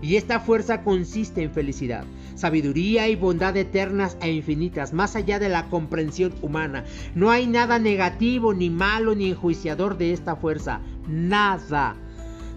Y 0.01 0.17
esta 0.17 0.41
fuerza 0.41 0.83
consiste 0.83 1.43
en 1.43 1.53
felicidad, 1.53 2.05
sabiduría 2.39 3.09
y 3.09 3.17
bondad 3.17 3.57
eternas 3.57 4.17
e 4.23 4.31
infinitas, 4.31 4.93
más 4.93 5.17
allá 5.17 5.39
de 5.39 5.49
la 5.49 5.65
comprensión 5.69 6.33
humana. 6.41 6.85
No 7.15 7.31
hay 7.31 7.47
nada 7.47 7.79
negativo, 7.79 8.55
ni 8.55 8.71
malo, 8.71 9.15
ni 9.15 9.31
enjuiciador 9.31 9.99
de 9.99 10.13
esta 10.13 10.37
fuerza. 10.37 10.81
Nada. 11.09 11.97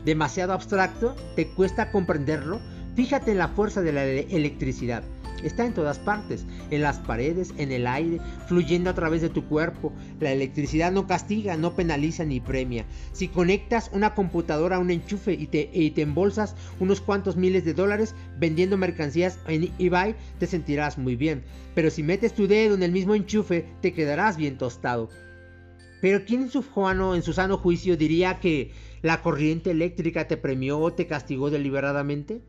¿Demasiado 0.06 0.54
abstracto? 0.54 1.16
¿Te 1.36 1.48
cuesta 1.48 1.92
comprenderlo? 1.92 2.60
Fíjate 2.96 3.32
en 3.32 3.38
la 3.38 3.48
fuerza 3.48 3.82
de 3.82 3.94
la 3.94 4.06
electricidad. 4.06 5.04
Está 5.44 5.66
en 5.66 5.74
todas 5.74 6.00
partes, 6.00 6.46
en 6.70 6.82
las 6.82 7.00
paredes, 7.00 7.54
en 7.58 7.72
el 7.72 7.88
aire, 7.88 8.20
fluyendo 8.48 8.90
a 8.90 8.94
través 8.94 9.22
de 9.22 9.30
tu 9.30 9.46
cuerpo. 9.46 9.94
La 10.20 10.32
electricidad 10.32 10.92
no 10.92 11.08
castiga, 11.08 11.58
no 11.58 11.76
penaliza 11.76 12.26
ni 12.26 12.40
premia. 12.40 12.86
Si 13.12 13.28
conectas 13.28 13.90
una 13.94 14.14
computadora 14.14 14.78
a 14.78 14.80
un 14.80 14.92
enchufe 14.92 15.34
y 15.34 15.48
te, 15.48 15.70
y 15.74 15.92
te 15.92 16.02
embolsas 16.02 16.56
unos 16.80 17.02
cuantos 17.02 17.36
miles 17.36 17.66
de 17.66 17.74
dólares 17.74 18.16
vendiendo 18.40 18.78
mercancías 18.78 19.40
en 19.48 19.72
eBay, 19.80 20.16
te 20.40 20.48
sentirás 20.48 20.98
muy 20.98 21.16
bien. 21.16 21.44
Pero 21.76 21.90
si 21.90 22.04
metes 22.04 22.34
tu 22.34 22.48
dedo 22.48 22.76
en 22.76 22.84
el 22.84 22.92
mismo 22.92 23.16
enchufe, 23.16 23.66
te 23.82 23.94
quedarás 23.94 24.38
bien 24.38 24.58
tostado. 24.58 25.10
Pero 26.02 26.26
¿quién 26.26 26.42
en 26.44 26.50
su, 26.50 26.66
en 27.16 27.24
su 27.24 27.34
sano 27.34 27.58
juicio 27.58 27.96
diría 27.96 28.40
que 28.40 28.72
la 29.02 29.22
corriente 29.22 29.72
eléctrica 29.72 30.28
te 30.28 30.36
premió 30.36 30.80
o 30.80 30.94
te 30.94 31.08
castigó 31.08 31.52
deliberadamente? 31.52 32.42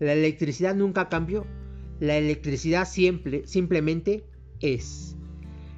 La 0.00 0.14
electricidad 0.14 0.74
nunca 0.74 1.08
cambió. 1.08 1.46
La 2.00 2.16
electricidad 2.16 2.88
simple, 2.88 3.46
simplemente 3.46 4.24
es. 4.60 5.16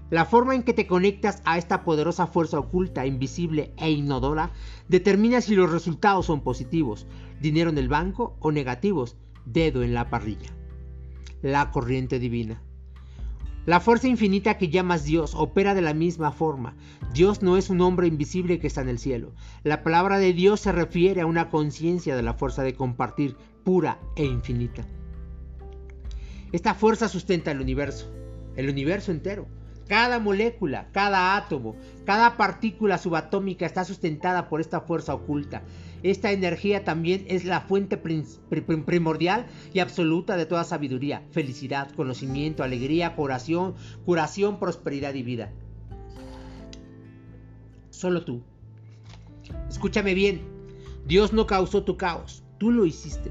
La 0.09 0.25
forma 0.25 0.55
en 0.55 0.63
que 0.63 0.73
te 0.73 0.87
conectas 0.87 1.43
a 1.45 1.59
esta 1.59 1.83
poderosa 1.83 2.27
fuerza 2.27 2.59
oculta, 2.59 3.07
invisible 3.07 3.73
e 3.77 3.91
inodora 3.91 4.53
determina 4.89 5.41
si 5.41 5.57
los 5.57 5.71
resultados 5.71 6.27
son 6.27 6.43
positivos, 6.43 7.07
dinero 7.41 7.71
en 7.71 7.79
el 7.79 7.89
banco 7.89 8.37
o 8.41 8.53
negativos, 8.53 9.17
dedo 9.45 9.83
en 9.83 9.95
la 9.95 10.09
parrilla. 10.09 10.55
La 11.43 11.71
corriente 11.71 12.19
divina. 12.19 12.63
La 13.67 13.81
fuerza 13.81 14.07
infinita 14.07 14.59
que 14.59 14.69
llamas 14.69 15.05
Dios 15.05 15.35
opera 15.35 15.75
de 15.75 15.83
la 15.83 15.93
misma 15.93 16.31
forma. 16.31 16.77
Dios 17.13 17.43
no 17.43 17.57
es 17.57 17.69
un 17.69 17.81
hombre 17.81 18.07
invisible 18.07 18.61
que 18.61 18.69
está 18.69 18.81
en 18.81 18.89
el 18.89 19.01
cielo. 19.01 19.33
La 19.65 19.83
palabra 19.83 20.19
de 20.19 20.33
Dios 20.33 20.61
se 20.61 20.71
refiere 20.71 21.21
a 21.21 21.27
una 21.27 21.51
conciencia 21.51 22.15
de 22.15 22.23
la 22.23 22.35
fuerza 22.35 22.63
de 22.63 22.75
compartir 22.75 23.37
pura 23.65 23.99
e 24.15 24.25
infinita. 24.25 24.87
Esta 26.53 26.75
fuerza 26.75 27.09
sustenta 27.09 27.50
el 27.50 27.61
universo, 27.61 28.12
el 28.57 28.69
universo 28.69 29.11
entero. 29.11 29.47
Cada 29.88 30.19
molécula, 30.19 30.88
cada 30.93 31.37
átomo, 31.37 31.76
cada 32.05 32.37
partícula 32.37 32.99
subatómica 32.99 33.67
está 33.67 33.85
sustentada 33.85 34.49
por 34.49 34.61
esta 34.61 34.81
fuerza 34.81 35.15
oculta. 35.15 35.62
Esta 36.03 36.33
energía 36.33 36.85
también 36.85 37.25
es 37.29 37.45
la 37.45 37.61
fuente 37.61 37.97
primordial 37.97 39.47
y 39.73 39.79
absoluta 39.79 40.37
de 40.37 40.47
toda 40.47 40.65
sabiduría, 40.65 41.23
felicidad, 41.31 41.91
conocimiento, 41.93 42.65
alegría, 42.65 43.15
curación, 43.15 43.75
curación, 44.05 44.59
prosperidad 44.59 45.15
y 45.15 45.23
vida. 45.23 45.53
Solo 47.91 48.25
tú. 48.25 48.43
Escúchame 49.69 50.15
bien. 50.15 50.43
Dios 51.07 51.33
no 51.33 51.47
causó 51.47 51.85
tu 51.85 51.97
caos, 51.97 52.43
tú 52.59 52.73
lo 52.73 52.87
hiciste. 52.87 53.31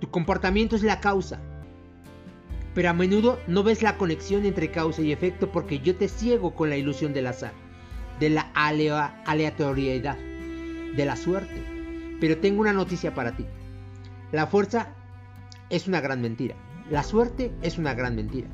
Tu 0.00 0.10
comportamiento 0.10 0.76
es 0.76 0.82
la 0.82 1.00
causa 1.00 1.40
pero 2.74 2.90
a 2.90 2.92
menudo 2.92 3.38
no 3.46 3.62
ves 3.62 3.82
la 3.82 3.96
conexión 3.96 4.44
entre 4.44 4.70
causa 4.70 5.02
y 5.02 5.12
efecto 5.12 5.50
porque 5.50 5.78
yo 5.78 5.96
te 5.96 6.08
ciego 6.08 6.54
con 6.54 6.70
la 6.70 6.76
ilusión 6.76 7.12
del 7.12 7.28
azar, 7.28 7.52
de 8.20 8.30
la 8.30 8.50
aleatoriedad, 8.54 10.18
de 10.96 11.04
la 11.04 11.16
suerte. 11.16 11.62
Pero 12.20 12.38
tengo 12.38 12.60
una 12.60 12.72
noticia 12.72 13.14
para 13.14 13.36
ti. 13.36 13.44
La 14.32 14.46
fuerza 14.46 14.88
es 15.70 15.86
una 15.86 16.00
gran 16.00 16.20
mentira. 16.20 16.56
La 16.90 17.02
suerte 17.02 17.52
es 17.62 17.78
una 17.78 17.94
gran 17.94 18.16
mentira. 18.16 18.48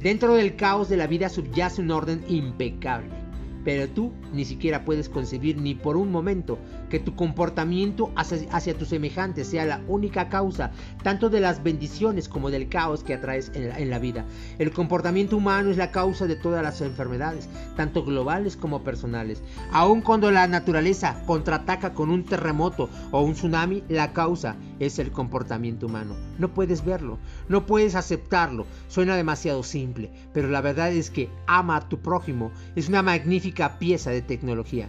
Dentro 0.00 0.34
del 0.34 0.56
caos 0.56 0.88
de 0.88 0.96
la 0.96 1.06
vida 1.06 1.28
subyace 1.28 1.80
un 1.80 1.90
orden 1.90 2.24
impecable 2.28 3.22
pero 3.64 3.88
tú 3.88 4.12
ni 4.32 4.44
siquiera 4.44 4.84
puedes 4.84 5.08
concebir 5.08 5.60
ni 5.60 5.74
por 5.74 5.96
un 5.96 6.10
momento 6.10 6.58
que 6.90 6.98
tu 6.98 7.14
comportamiento 7.14 8.12
hacia, 8.16 8.76
tus 8.76 8.88
semejantes 8.88 9.48
sea 9.48 9.64
la 9.64 9.80
única 9.88 10.28
causa 10.28 10.72
tanto 11.02 11.30
de 11.30 11.40
las 11.40 11.62
bendiciones 11.62 12.28
como 12.28 12.50
del 12.50 12.68
caos 12.68 13.04
que 13.04 13.14
atraes 13.14 13.50
en 13.54 13.90
la, 13.90 13.98
vida. 13.98 14.24
El 14.58 14.72
comportamiento 14.72 15.36
humano 15.36 15.70
es 15.70 15.76
la 15.76 15.90
causa 15.90 16.26
de 16.26 16.36
todas 16.36 16.62
las 16.62 16.80
enfermedades, 16.80 17.48
tanto 17.76 18.04
globales 18.04 18.56
como 18.56 18.82
personales. 18.82 19.42
Aun 19.72 20.00
cuando 20.00 20.30
la 20.30 20.46
naturaleza 20.46 21.22
contraataca 21.26 21.94
con 21.94 22.10
un 22.10 22.24
terremoto 22.24 22.88
o 23.10 23.22
un 23.22 23.34
tsunami, 23.34 23.84
la 23.88 24.12
causa 24.12 24.56
es 24.80 24.98
el 24.98 25.12
comportamiento 25.12 25.86
humano. 25.86 26.16
No 26.38 26.52
puedes 26.52 26.84
verlo, 26.84 27.18
no 27.48 27.66
puedes 27.66 27.94
aceptarlo, 27.94 28.66
suena 28.88 29.16
demasiado 29.16 29.62
simple, 29.62 30.10
pero 30.32 30.48
la 30.48 30.60
verdad 30.60 30.92
es 30.92 31.10
que 31.10 31.30
ama 31.46 31.76
a 31.76 31.88
tu 31.88 31.98
prójimo 32.00 32.50
es 32.74 32.88
una 32.88 33.02
magnífica 33.02 33.78
pieza 33.78 34.10
de 34.10 34.21
tecnología. 34.22 34.88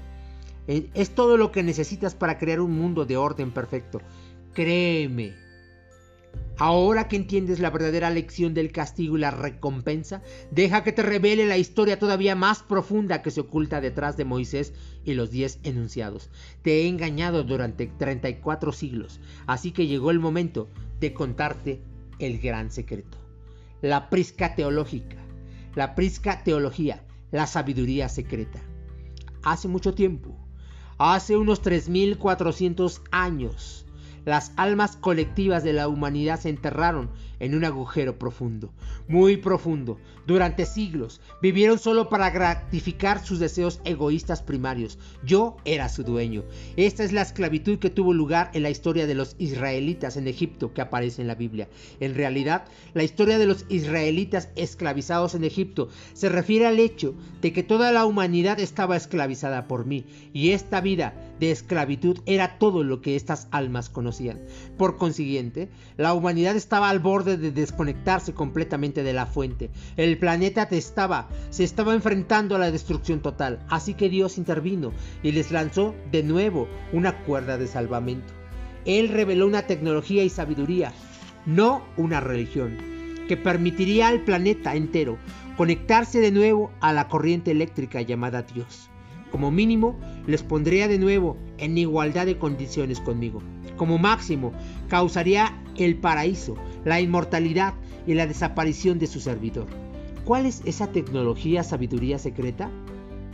Eh, 0.68 0.90
es 0.94 1.10
todo 1.12 1.38
lo 1.38 1.52
que 1.52 1.63
necesitas 1.63 2.16
para 2.16 2.38
crear 2.38 2.62
un 2.62 2.72
mundo 2.72 3.06
de 3.06 3.18
orden 3.18 3.52
perfecto. 3.52 4.02
Créeme. 4.54 5.34
Ahora 6.58 7.08
que 7.08 7.16
entiendes 7.16 7.60
la 7.60 7.72
verdadera 7.72 8.12
lección 8.12 8.54
del 8.54 8.72
castigo 8.72 9.18
y 9.18 9.22
la 9.22 9.32
recompensa, 9.32 10.22
deja 10.52 10.84
que 10.84 10.92
te 10.92 11.02
revele 11.02 11.48
la 11.48 11.58
historia 11.58 11.98
todavía 11.98 12.36
más 12.36 12.62
profunda 12.62 13.24
que 13.24 13.32
se 13.32 13.42
oculta 13.42 13.82
detrás 13.82 14.18
de 14.18 14.25
Moisés 14.25 14.74
y 15.04 15.16
los 15.16 15.32
diez 15.32 15.60
enunciados. 15.63 16.30
Te 16.62 16.82
he 16.82 16.88
engañado 16.88 17.44
durante 17.44 17.88
34 17.88 18.72
siglos, 18.72 19.20
así 19.48 19.72
que 19.72 19.88
llegó 19.88 20.12
el 20.12 20.20
momento 20.20 20.70
de 21.00 21.13
contarte 21.13 21.82
el 22.20 22.40
gran 22.40 22.72
secreto. 22.72 23.18
La 23.82 24.10
prisca 24.10 24.56
teológica, 24.56 25.18
la 25.75 25.96
prisca 25.96 26.44
teología, 26.44 27.04
la 27.32 27.48
sabiduría 27.48 28.10
secreta. 28.10 28.62
Hace 29.44 29.68
mucho 29.68 29.94
tiempo, 29.94 30.38
hace 30.98 31.36
unos 31.36 31.62
3400 31.62 33.02
años, 33.12 33.83
las 34.25 34.51
almas 34.56 34.96
colectivas 34.96 35.63
de 35.63 35.74
la 35.74 35.88
humanidad 35.88 36.39
se 36.39 36.50
enterraron 36.50 37.10
en 37.39 37.56
un 37.56 37.65
agujero 37.65 38.18
profundo, 38.18 38.72
muy 39.08 39.38
profundo. 39.38 39.98
Durante 40.25 40.65
siglos 40.65 41.20
vivieron 41.42 41.77
solo 41.77 42.08
para 42.08 42.30
gratificar 42.30 43.25
sus 43.25 43.39
deseos 43.39 43.82
egoístas 43.84 44.42
primarios. 44.42 44.98
Yo 45.25 45.58
era 45.65 45.89
su 45.89 46.03
dueño. 46.03 46.44
Esta 46.77 47.03
es 47.03 47.12
la 47.12 47.22
esclavitud 47.22 47.80
que 47.80 47.89
tuvo 47.89 48.13
lugar 48.13 48.50
en 48.53 48.63
la 48.63 48.70
historia 48.70 49.06
de 49.06 49.15
los 49.15 49.36
israelitas 49.39 50.15
en 50.15 50.30
Egipto 50.30 50.74
que 50.74 50.80
aparece 50.80 51.22
en 51.22 51.27
la 51.27 51.36
Biblia. 51.36 51.68
En 52.00 52.15
realidad, 52.15 52.65
la 52.94 53.03
historia 53.03 53.38
de 53.38 53.46
los 53.46 53.65
israelitas 53.68 54.50
esclavizados 54.56 55.36
en 55.36 55.44
Egipto 55.44 55.89
se 56.13 56.30
refiere 56.30 56.65
al 56.65 56.80
hecho 56.80 57.13
de 57.42 57.51
que 57.51 57.63
toda 57.63 57.92
la 57.92 58.06
humanidad 58.06 58.62
estaba 58.62 58.96
esclavizada 58.96 59.68
por 59.68 59.86
mí 59.86 60.06
y 60.32 60.51
esta 60.51 60.80
vida 60.80 61.13
de 61.44 61.52
esclavitud 61.52 62.20
era 62.26 62.58
todo 62.58 62.86
lo 62.86 63.02
que 63.02 63.18
estas 63.18 63.50
almas 63.52 63.90
conocían. 63.90 64.40
Por 64.78 64.96
consiguiente, 64.96 65.68
la 65.98 66.14
humanidad 66.14 66.56
estaba 66.56 66.90
al 66.90 67.00
borde 67.00 67.36
de 67.36 67.52
desconectarse 67.52 68.34
completamente 68.34 69.04
de 69.04 69.12
la 69.12 69.26
fuente. 69.26 69.70
El 69.98 70.18
planeta 70.18 70.70
estaba, 70.72 71.28
se 71.50 71.66
estaba 71.66 71.94
enfrentando 71.94 72.56
a 72.56 72.60
la 72.60 72.72
destrucción 72.72 73.20
total, 73.22 73.60
así 73.68 73.94
que 73.94 74.10
Dios 74.10 74.38
intervino 74.38 74.94
y 75.22 75.34
les 75.34 75.52
lanzó 75.52 75.94
de 76.14 76.24
nuevo 76.24 76.70
una 76.94 77.24
cuerda 77.26 77.58
de 77.58 77.68
salvamento. 77.68 78.34
Él 78.86 79.10
reveló 79.10 79.46
una 79.46 79.64
tecnología 79.64 80.24
y 80.24 80.30
sabiduría, 80.30 80.94
no 81.46 81.84
una 81.98 82.22
religión, 82.22 82.78
que 83.28 83.36
permitiría 83.36 84.08
al 84.08 84.22
planeta 84.24 84.76
entero 84.76 85.18
conectarse 85.58 86.22
de 86.22 86.32
nuevo 86.32 86.72
a 86.80 86.94
la 86.94 87.10
corriente 87.10 87.52
eléctrica 87.52 88.02
llamada 88.02 88.44
Dios. 88.44 88.90
Como 89.34 89.50
mínimo, 89.50 89.96
les 90.28 90.44
pondría 90.44 90.88
de 90.88 91.00
nuevo 91.00 91.38
en 91.58 91.75
igualdad 91.75 92.28
de 92.28 92.38
condiciones 92.38 93.00
conmigo. 93.00 93.42
Como 93.78 93.98
máximo, 93.98 94.52
causaría 94.90 95.60
el 95.75 95.96
paraíso, 95.96 96.54
la 96.86 97.02
inmortalidad 97.02 97.74
y 98.06 98.13
la 98.13 98.28
desaparición 98.28 99.00
de 99.00 99.08
su 99.08 99.20
servidor. 99.20 99.66
¿Cuál 100.24 100.46
es 100.46 100.62
esa 100.66 100.92
tecnología 100.92 101.63
sabiduría 101.63 102.20
secreta? 102.20 102.70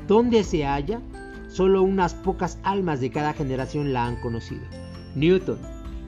¿Dónde 0.08 0.46
se 0.46 0.64
halla? 0.64 1.02
Solo 1.50 1.84
unas 1.84 2.14
pocas 2.14 2.60
almas 2.64 3.02
de 3.02 3.12
cada 3.12 3.34
generación 3.34 3.92
la 3.92 4.08
han 4.08 4.16
conocido. 4.22 4.62
Newton, 5.16 5.60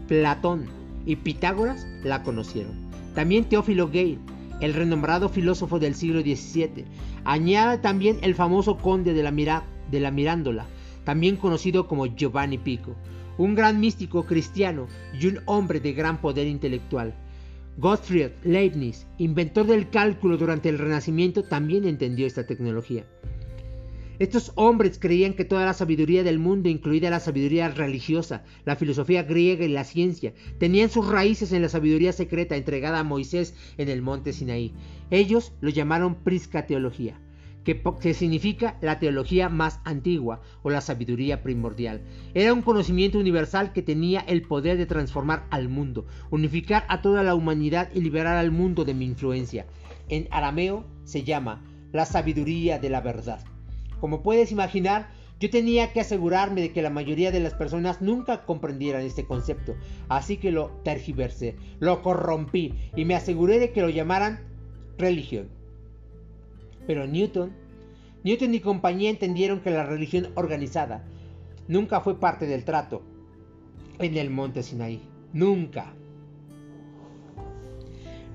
Platón 0.07 0.67
y 1.05 1.17
Pitágoras 1.17 1.85
la 2.01 2.23
conocieron. 2.23 2.89
También 3.13 3.43
Teófilo 3.43 3.87
Gale, 3.87 4.19
el 4.61 4.73
renombrado 4.73 5.27
filósofo 5.27 5.79
del 5.79 5.95
siglo 5.95 6.21
XVII. 6.21 6.85
Añade 7.25 7.79
también 7.79 8.19
el 8.21 8.35
famoso 8.35 8.77
conde 8.77 9.13
de 9.13 9.23
la, 9.23 9.31
de 9.91 9.99
la 9.99 10.11
Mirándola, 10.11 10.65
también 11.03 11.35
conocido 11.35 11.87
como 11.87 12.05
Giovanni 12.07 12.57
Pico, 12.57 12.95
un 13.37 13.55
gran 13.55 13.79
místico 13.79 14.25
cristiano 14.25 14.87
y 15.19 15.27
un 15.27 15.39
hombre 15.45 15.79
de 15.79 15.93
gran 15.93 16.21
poder 16.21 16.47
intelectual. 16.47 17.13
Gottfried 17.77 18.31
Leibniz, 18.43 19.07
inventor 19.17 19.65
del 19.65 19.89
cálculo 19.89 20.37
durante 20.37 20.69
el 20.69 20.77
Renacimiento, 20.77 21.43
también 21.43 21.85
entendió 21.85 22.27
esta 22.27 22.45
tecnología. 22.45 23.05
Estos 24.19 24.51
hombres 24.53 24.99
creían 24.99 25.33
que 25.33 25.45
toda 25.45 25.65
la 25.65 25.73
sabiduría 25.73 26.23
del 26.23 26.37
mundo, 26.37 26.69
incluida 26.69 27.09
la 27.09 27.19
sabiduría 27.19 27.69
religiosa, 27.69 28.43
la 28.65 28.75
filosofía 28.75 29.23
griega 29.23 29.65
y 29.65 29.69
la 29.69 29.83
ciencia, 29.83 30.33
tenían 30.59 30.91
sus 30.91 31.07
raíces 31.07 31.51
en 31.53 31.63
la 31.63 31.69
sabiduría 31.69 32.13
secreta 32.13 32.55
entregada 32.55 32.99
a 32.99 33.03
Moisés 33.03 33.55
en 33.79 33.89
el 33.89 34.03
monte 34.03 34.33
Sinaí. 34.33 34.73
Ellos 35.09 35.53
lo 35.61 35.69
llamaron 35.69 36.13
prisca 36.13 36.67
teología 36.67 37.19
que, 37.63 38.13
significa 38.13 38.77
la 38.81 38.99
teología 38.99 39.49
más 39.49 39.79
antigua 39.83 40.41
o 40.63 40.69
la 40.69 40.81
sabiduría 40.81 41.43
primordial. 41.43 42.01
Era 42.33 42.53
un 42.53 42.61
conocimiento 42.61 43.19
universal 43.19 43.71
que 43.73 43.81
tenía 43.81 44.21
el 44.21 44.41
poder 44.41 44.77
de 44.77 44.85
transformar 44.85 45.45
al 45.51 45.69
mundo, 45.69 46.05
unificar 46.31 46.85
a 46.89 47.01
toda 47.01 47.23
la 47.23 47.35
humanidad 47.35 47.89
y 47.93 48.01
liberar 48.01 48.37
al 48.37 48.51
mundo 48.51 48.85
de 48.85 48.93
mi 48.93 49.05
influencia. 49.05 49.67
En 50.09 50.27
arameo 50.31 50.85
se 51.03 51.23
llama 51.23 51.63
la 51.91 52.05
sabiduría 52.05 52.79
de 52.79 52.89
la 52.89 53.01
verdad. 53.01 53.43
Como 53.99 54.23
puedes 54.23 54.51
imaginar, 54.51 55.09
yo 55.39 55.49
tenía 55.49 55.91
que 55.91 56.01
asegurarme 56.01 56.61
de 56.61 56.71
que 56.71 56.81
la 56.81 56.89
mayoría 56.89 57.31
de 57.31 57.39
las 57.39 57.53
personas 57.53 58.01
nunca 58.01 58.45
comprendieran 58.45 59.01
este 59.01 59.25
concepto, 59.25 59.75
así 60.07 60.37
que 60.37 60.51
lo 60.51 60.69
tergiversé, 60.83 61.55
lo 61.79 62.01
corrompí 62.01 62.75
y 62.95 63.05
me 63.05 63.15
aseguré 63.15 63.59
de 63.59 63.71
que 63.71 63.81
lo 63.81 63.89
llamaran 63.89 64.39
religión. 64.97 65.60
Pero 66.87 67.07
Newton, 67.07 67.51
Newton 68.23 68.53
y 68.53 68.59
compañía 68.59 69.09
entendieron 69.09 69.61
que 69.61 69.71
la 69.71 69.85
religión 69.85 70.29
organizada 70.35 71.03
nunca 71.67 72.01
fue 72.01 72.19
parte 72.19 72.45
del 72.45 72.65
trato 72.65 73.01
en 73.99 74.17
el 74.17 74.29
monte 74.29 74.63
Sinaí. 74.63 75.01
Nunca. 75.33 75.93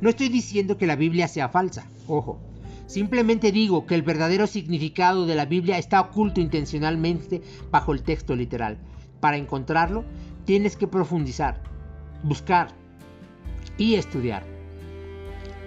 No 0.00 0.10
estoy 0.10 0.28
diciendo 0.28 0.76
que 0.76 0.86
la 0.86 0.96
Biblia 0.96 1.28
sea 1.28 1.48
falsa, 1.48 1.88
ojo. 2.06 2.38
Simplemente 2.86 3.50
digo 3.50 3.84
que 3.84 3.94
el 3.94 4.02
verdadero 4.02 4.46
significado 4.46 5.26
de 5.26 5.34
la 5.34 5.44
Biblia 5.44 5.78
está 5.78 6.00
oculto 6.00 6.40
intencionalmente 6.40 7.42
bajo 7.70 7.92
el 7.92 8.02
texto 8.02 8.36
literal. 8.36 8.78
Para 9.20 9.36
encontrarlo, 9.36 10.04
tienes 10.44 10.76
que 10.76 10.86
profundizar, 10.86 11.60
buscar 12.22 12.68
y 13.76 13.94
estudiar. 13.94 14.55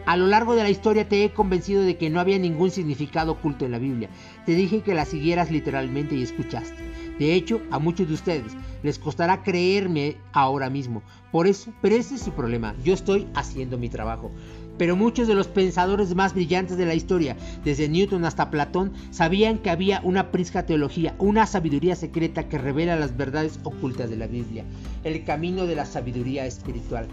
A 0.10 0.18
lo 0.18 0.26
largo 0.26 0.56
de 0.56 0.64
la 0.64 0.72
historia 0.72 1.08
te 1.08 1.24
he 1.24 1.34
convencido 1.34 1.84
de 1.84 1.96
que 1.96 2.10
no 2.10 2.20
había 2.20 2.40
ningún 2.40 2.72
significado 2.72 3.34
oculto 3.34 3.66
en 3.66 3.72
la 3.74 3.78
Biblia. 3.78 4.10
Te 4.44 4.56
dije 4.56 4.82
que 4.82 4.96
la 4.96 5.06
siguieras 5.06 5.52
literalmente 5.52 6.16
y 6.16 6.24
escuchaste. 6.24 6.82
De 7.20 7.36
hecho, 7.36 7.62
a 7.70 7.78
muchos 7.78 8.08
de 8.08 8.16
ustedes 8.16 8.54
les 8.82 8.98
costará 8.98 9.44
creerme 9.44 10.18
ahora 10.34 10.72
mismo. 10.72 11.04
Por 11.32 11.46
eso, 11.46 11.72
pero 11.84 11.96
ese 11.96 12.16
es 12.16 12.22
su 12.22 12.32
problema. 12.32 12.74
Yo 12.84 12.96
estoy 12.96 13.28
haciendo 13.36 13.78
mi 13.78 13.88
trabajo. 13.88 14.32
Pero 14.80 14.96
muchos 14.96 15.28
de 15.28 15.36
los 15.36 15.48
pensadores 15.48 16.16
más 16.16 16.34
brillantes 16.34 16.76
de 16.78 16.88
la 16.88 16.96
historia, 16.96 17.38
desde 17.64 17.88
Newton 17.88 18.26
hasta 18.26 18.50
Platón, 18.50 18.94
sabían 19.12 19.60
que 19.60 19.70
había 19.70 20.02
una 20.04 20.32
prisca 20.32 20.66
teología, 20.66 21.14
una 21.20 21.46
sabiduría 21.46 21.96
secreta 21.96 22.50
que 22.50 22.58
revela 22.58 22.96
las 22.96 23.16
verdades 23.16 23.60
ocultas 23.62 24.10
de 24.10 24.18
la 24.18 24.26
Biblia, 24.26 24.66
el 25.04 25.24
camino 25.24 25.68
de 25.68 25.76
la 25.76 25.86
sabiduría 25.86 26.48
espiritual. 26.48 27.08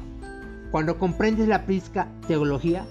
Cuando 0.70 0.98
comprendes 0.98 1.48
la 1.48 1.64
prisca 1.64 2.08
teología, 2.26 2.84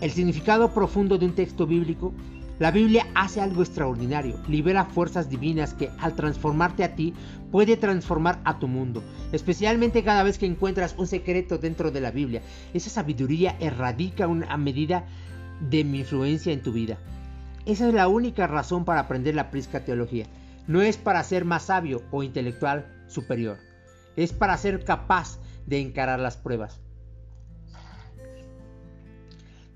el 0.00 0.10
significado 0.10 0.72
profundo 0.72 1.18
de 1.18 1.26
un 1.26 1.34
texto 1.34 1.66
bíblico, 1.66 2.12
la 2.58 2.70
Biblia 2.70 3.06
hace 3.14 3.42
algo 3.42 3.62
extraordinario, 3.62 4.40
libera 4.48 4.86
fuerzas 4.86 5.28
divinas 5.28 5.74
que 5.74 5.90
al 5.98 6.14
transformarte 6.14 6.84
a 6.84 6.94
ti 6.94 7.12
puede 7.52 7.76
transformar 7.76 8.40
a 8.44 8.58
tu 8.58 8.66
mundo, 8.66 9.02
especialmente 9.32 10.02
cada 10.02 10.22
vez 10.22 10.38
que 10.38 10.46
encuentras 10.46 10.94
un 10.96 11.06
secreto 11.06 11.58
dentro 11.58 11.90
de 11.90 12.00
la 12.00 12.10
Biblia. 12.10 12.40
Esa 12.72 12.88
sabiduría 12.88 13.56
erradica 13.60 14.26
una 14.26 14.56
medida 14.56 15.04
de 15.60 15.84
mi 15.84 15.98
influencia 15.98 16.52
en 16.52 16.62
tu 16.62 16.72
vida. 16.72 16.98
Esa 17.66 17.88
es 17.88 17.94
la 17.94 18.08
única 18.08 18.46
razón 18.46 18.86
para 18.86 19.00
aprender 19.00 19.34
la 19.34 19.50
prisca 19.50 19.84
teología. 19.84 20.26
No 20.66 20.80
es 20.80 20.96
para 20.96 21.22
ser 21.24 21.44
más 21.44 21.64
sabio 21.64 22.02
o 22.10 22.22
intelectual 22.22 22.86
superior, 23.06 23.58
es 24.16 24.32
para 24.32 24.56
ser 24.56 24.82
capaz 24.82 25.38
de 25.66 25.80
encarar 25.80 26.20
las 26.20 26.36
pruebas. 26.36 26.80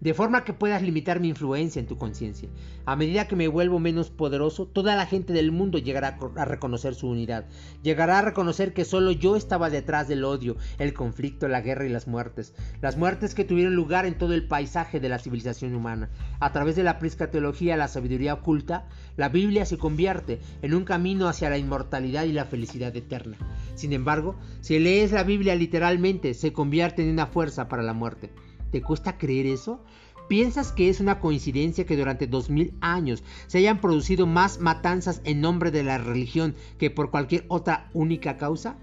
De 0.00 0.14
forma 0.14 0.44
que 0.44 0.54
puedas 0.54 0.82
limitar 0.82 1.20
mi 1.20 1.28
influencia 1.28 1.78
en 1.78 1.86
tu 1.86 1.98
conciencia. 1.98 2.48
A 2.86 2.96
medida 2.96 3.28
que 3.28 3.36
me 3.36 3.48
vuelvo 3.48 3.78
menos 3.78 4.08
poderoso, 4.08 4.66
toda 4.66 4.96
la 4.96 5.04
gente 5.04 5.34
del 5.34 5.52
mundo 5.52 5.76
llegará 5.76 6.18
a 6.36 6.44
reconocer 6.46 6.94
su 6.94 7.08
unidad. 7.08 7.44
Llegará 7.82 8.18
a 8.18 8.22
reconocer 8.22 8.72
que 8.72 8.86
solo 8.86 9.12
yo 9.12 9.36
estaba 9.36 9.68
detrás 9.68 10.08
del 10.08 10.24
odio, 10.24 10.56
el 10.78 10.94
conflicto, 10.94 11.48
la 11.48 11.60
guerra 11.60 11.84
y 11.84 11.90
las 11.90 12.08
muertes. 12.08 12.54
Las 12.80 12.96
muertes 12.96 13.34
que 13.34 13.44
tuvieron 13.44 13.74
lugar 13.74 14.06
en 14.06 14.16
todo 14.16 14.32
el 14.32 14.48
paisaje 14.48 15.00
de 15.00 15.10
la 15.10 15.18
civilización 15.18 15.74
humana. 15.74 16.08
A 16.40 16.50
través 16.52 16.76
de 16.76 16.82
la 16.82 16.98
prisca 16.98 17.30
teología, 17.30 17.76
la 17.76 17.88
sabiduría 17.88 18.34
oculta, 18.34 18.88
la 19.18 19.28
Biblia 19.28 19.66
se 19.66 19.76
convierte 19.76 20.40
en 20.62 20.72
un 20.72 20.84
camino 20.84 21.28
hacia 21.28 21.50
la 21.50 21.58
inmortalidad 21.58 22.24
y 22.24 22.32
la 22.32 22.46
felicidad 22.46 22.96
eterna. 22.96 23.36
Sin 23.74 23.92
embargo, 23.92 24.36
si 24.62 24.78
lees 24.78 25.12
la 25.12 25.24
Biblia 25.24 25.54
literalmente, 25.54 26.32
se 26.32 26.54
convierte 26.54 27.02
en 27.02 27.10
una 27.10 27.26
fuerza 27.26 27.68
para 27.68 27.82
la 27.82 27.92
muerte. 27.92 28.30
¿Te 28.70 28.82
cuesta 28.82 29.18
creer 29.18 29.46
eso? 29.46 29.84
¿Piensas 30.28 30.70
que 30.70 30.88
es 30.88 31.00
una 31.00 31.18
coincidencia 31.18 31.86
que 31.86 31.96
durante 31.96 32.28
dos 32.28 32.50
mil 32.50 32.72
años 32.80 33.24
se 33.48 33.58
hayan 33.58 33.80
producido 33.80 34.26
más 34.26 34.60
matanzas 34.60 35.20
en 35.24 35.40
nombre 35.40 35.72
de 35.72 35.82
la 35.82 35.98
religión 35.98 36.54
que 36.78 36.88
por 36.88 37.10
cualquier 37.10 37.44
otra 37.48 37.90
única 37.94 38.36
causa? 38.36 38.76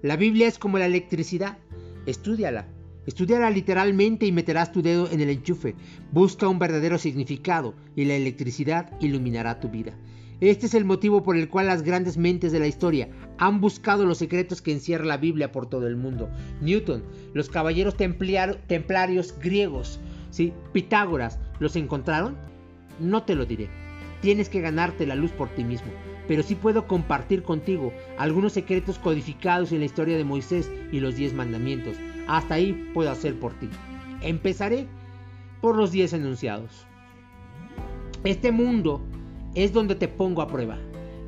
La 0.00 0.16
Biblia 0.16 0.46
es 0.46 0.58
como 0.58 0.78
la 0.78 0.86
electricidad. 0.86 1.58
Estúdiala. 2.06 2.68
Estúdiala 3.06 3.50
literalmente 3.50 4.26
y 4.26 4.32
meterás 4.32 4.70
tu 4.70 4.80
dedo 4.80 5.10
en 5.10 5.20
el 5.20 5.30
enchufe. 5.30 5.74
Busca 6.12 6.46
un 6.46 6.58
verdadero 6.58 6.98
significado 6.98 7.74
y 7.96 8.04
la 8.04 8.14
electricidad 8.14 8.92
iluminará 9.00 9.60
tu 9.60 9.68
vida. 9.70 9.94
Este 10.40 10.66
es 10.66 10.74
el 10.74 10.84
motivo 10.84 11.22
por 11.22 11.36
el 11.36 11.48
cual 11.48 11.66
las 11.66 11.82
grandes 11.82 12.16
mentes 12.16 12.52
de 12.52 12.58
la 12.58 12.66
historia 12.66 13.08
han 13.38 13.60
buscado 13.60 14.04
los 14.04 14.18
secretos 14.18 14.60
que 14.60 14.72
encierra 14.72 15.04
la 15.04 15.16
Biblia 15.16 15.52
por 15.52 15.66
todo 15.66 15.86
el 15.86 15.96
mundo. 15.96 16.28
Newton, 16.60 17.04
los 17.32 17.48
caballeros 17.48 17.96
templarios 17.96 19.38
griegos, 19.38 20.00
¿sí? 20.30 20.52
Pitágoras, 20.72 21.38
¿los 21.60 21.76
encontraron? 21.76 22.36
No 22.98 23.22
te 23.22 23.34
lo 23.34 23.46
diré. 23.46 23.68
Tienes 24.20 24.48
que 24.48 24.60
ganarte 24.60 25.06
la 25.06 25.14
luz 25.14 25.30
por 25.32 25.48
ti 25.50 25.64
mismo. 25.64 25.92
Pero 26.26 26.42
sí 26.42 26.54
puedo 26.54 26.86
compartir 26.86 27.42
contigo 27.42 27.92
algunos 28.18 28.54
secretos 28.54 28.98
codificados 28.98 29.72
en 29.72 29.80
la 29.80 29.84
historia 29.84 30.16
de 30.16 30.24
Moisés 30.24 30.70
y 30.90 31.00
los 31.00 31.16
diez 31.16 31.34
mandamientos. 31.34 31.96
Hasta 32.26 32.54
ahí 32.54 32.90
puedo 32.94 33.10
hacer 33.10 33.38
por 33.38 33.52
ti. 33.58 33.68
Empezaré 34.22 34.86
por 35.60 35.76
los 35.76 35.92
10 35.92 36.14
enunciados. 36.14 36.86
Este 38.22 38.52
mundo 38.52 39.02
es 39.54 39.72
donde 39.72 39.94
te 39.94 40.08
pongo 40.08 40.42
a 40.42 40.48
prueba. 40.48 40.78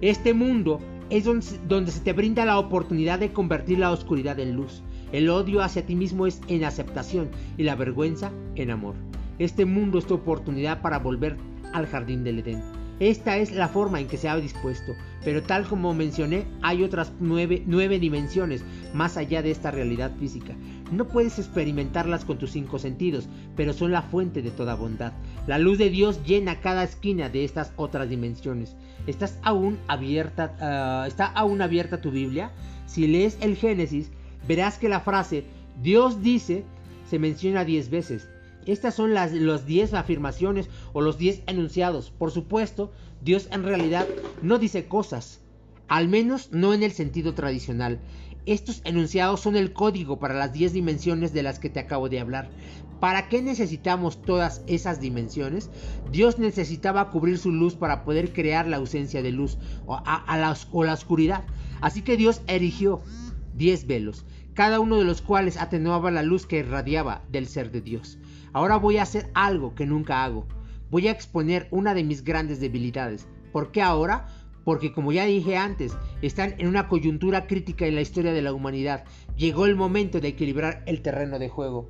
Este 0.00 0.34
mundo 0.34 0.80
es 1.10 1.24
donde, 1.24 1.90
se 1.90 2.00
te 2.00 2.12
brinda 2.12 2.44
la 2.44 2.58
oportunidad 2.58 3.18
de 3.18 3.32
convertir 3.32 3.78
la 3.78 3.92
oscuridad 3.92 4.38
en 4.40 4.56
luz. 4.56 4.82
El 5.12 5.30
odio 5.30 5.62
hacia 5.62 5.86
ti 5.86 5.94
mismo 5.94 6.26
es 6.26 6.40
en 6.48 6.64
aceptación 6.64 7.30
y 7.56 7.62
la 7.62 7.76
vergüenza 7.76 8.32
en 8.56 8.70
amor. 8.70 8.94
Este 9.38 9.64
mundo 9.64 9.98
es 9.98 10.06
tu 10.06 10.14
oportunidad 10.14 10.82
para 10.82 10.98
volver 10.98 11.36
al 11.72 11.86
jardín 11.86 12.24
del 12.24 12.40
Edén. 12.40 12.62
Esta 12.98 13.36
es 13.36 13.52
la 13.52 13.68
forma 13.68 14.00
en 14.00 14.08
que 14.08 14.16
se 14.16 14.26
ha 14.26 14.36
dispuesto, 14.36 14.94
pero 15.22 15.42
tal 15.42 15.66
como 15.66 15.92
mencioné, 15.92 16.44
hay 16.62 16.82
otras 16.82 17.12
nueve, 17.20 17.98
dimensiones 17.98 18.64
más 18.94 19.18
allá 19.18 19.42
de 19.42 19.50
esta 19.50 19.70
realidad 19.70 20.12
física. 20.18 20.54
No 20.90 21.06
puedes 21.06 21.38
experimentarlas 21.38 22.24
con 22.24 22.38
tus 22.38 22.52
cinco 22.52 22.78
sentidos, 22.78 23.28
pero 23.54 23.74
son 23.74 23.92
la 23.92 24.00
fuente 24.00 24.40
de 24.40 24.50
toda 24.50 24.74
bondad. 24.74 25.12
La 25.46 25.58
luz 25.58 25.78
de 25.78 25.90
Dios 25.90 26.20
llena 26.24 26.60
cada 26.60 26.82
esquina 26.82 27.28
de 27.28 27.44
estas 27.44 27.72
otras 27.76 28.08
dimensiones. 28.08 28.74
¿Estás 29.06 29.38
aún 29.42 29.78
abierta, 29.86 30.56
ah, 30.60 31.04
¿Está 31.06 31.26
aún 31.26 31.62
abierta 31.62 32.00
tu 32.00 32.10
Biblia? 32.10 32.50
Si 32.86 33.06
lees 33.06 33.38
el 33.40 33.56
Génesis, 33.56 34.10
verás 34.48 34.78
que 34.78 34.88
la 34.88 35.00
frase 35.00 35.44
Dios 35.82 36.22
dice 36.22 36.64
se 37.08 37.18
menciona 37.18 37.64
diez 37.64 37.90
veces. 37.90 38.28
Estas 38.66 38.94
son 38.94 39.14
las 39.14 39.32
los 39.32 39.64
10 39.64 39.94
afirmaciones 39.94 40.68
o 40.92 41.00
los 41.00 41.18
10 41.18 41.42
enunciados. 41.46 42.10
Por 42.10 42.32
supuesto, 42.32 42.92
Dios 43.22 43.48
en 43.52 43.62
realidad 43.62 44.06
no 44.42 44.58
dice 44.58 44.86
cosas, 44.86 45.40
al 45.86 46.08
menos 46.08 46.50
no 46.50 46.74
en 46.74 46.82
el 46.82 46.90
sentido 46.90 47.34
tradicional. 47.34 48.00
Estos 48.46 48.80
enunciados 48.84 49.40
son 49.40 49.56
el 49.56 49.72
código 49.72 50.20
para 50.20 50.34
las 50.34 50.52
10 50.52 50.72
dimensiones 50.72 51.32
de 51.32 51.42
las 51.42 51.58
que 51.58 51.68
te 51.68 51.80
acabo 51.80 52.08
de 52.08 52.20
hablar. 52.20 52.48
¿Para 53.00 53.28
qué 53.28 53.42
necesitamos 53.42 54.22
todas 54.22 54.62
esas 54.68 55.00
dimensiones? 55.00 55.68
Dios 56.12 56.38
necesitaba 56.38 57.10
cubrir 57.10 57.38
su 57.38 57.50
luz 57.50 57.74
para 57.74 58.04
poder 58.04 58.32
crear 58.32 58.68
la 58.68 58.76
ausencia 58.76 59.20
de 59.20 59.32
luz 59.32 59.58
o, 59.84 60.00
la, 60.06 60.56
la 60.84 60.92
oscuridad. 60.92 61.44
Así 61.80 62.02
que 62.02 62.16
Dios 62.16 62.40
erigió 62.46 63.02
10 63.54 63.88
velos, 63.88 64.24
cada 64.54 64.78
uno 64.78 64.96
de 64.96 65.04
los 65.04 65.22
cuales 65.22 65.56
atenuaba 65.56 66.12
la 66.12 66.22
luz 66.22 66.46
que 66.46 66.58
irradiaba 66.58 67.24
del 67.28 67.48
ser 67.48 67.72
de 67.72 67.80
Dios. 67.80 68.18
Ahora 68.52 68.76
voy 68.76 68.98
a 68.98 69.02
hacer 69.02 69.28
algo 69.34 69.74
que 69.74 69.86
nunca 69.86 70.24
hago. 70.24 70.46
Voy 70.88 71.08
a 71.08 71.10
exponer 71.10 71.66
una 71.72 71.94
de 71.94 72.04
mis 72.04 72.22
grandes 72.22 72.60
debilidades. 72.60 73.26
¿Por 73.52 73.72
qué 73.72 73.82
ahora? 73.82 74.28
Porque 74.66 74.90
como 74.90 75.12
ya 75.12 75.26
dije 75.26 75.56
antes, 75.56 75.96
están 76.22 76.56
en 76.58 76.66
una 76.66 76.88
coyuntura 76.88 77.46
crítica 77.46 77.86
en 77.86 77.94
la 77.94 78.00
historia 78.00 78.32
de 78.32 78.42
la 78.42 78.52
humanidad. 78.52 79.04
Llegó 79.36 79.64
el 79.64 79.76
momento 79.76 80.20
de 80.20 80.26
equilibrar 80.26 80.82
el 80.86 81.02
terreno 81.02 81.38
de 81.38 81.48
juego. 81.48 81.88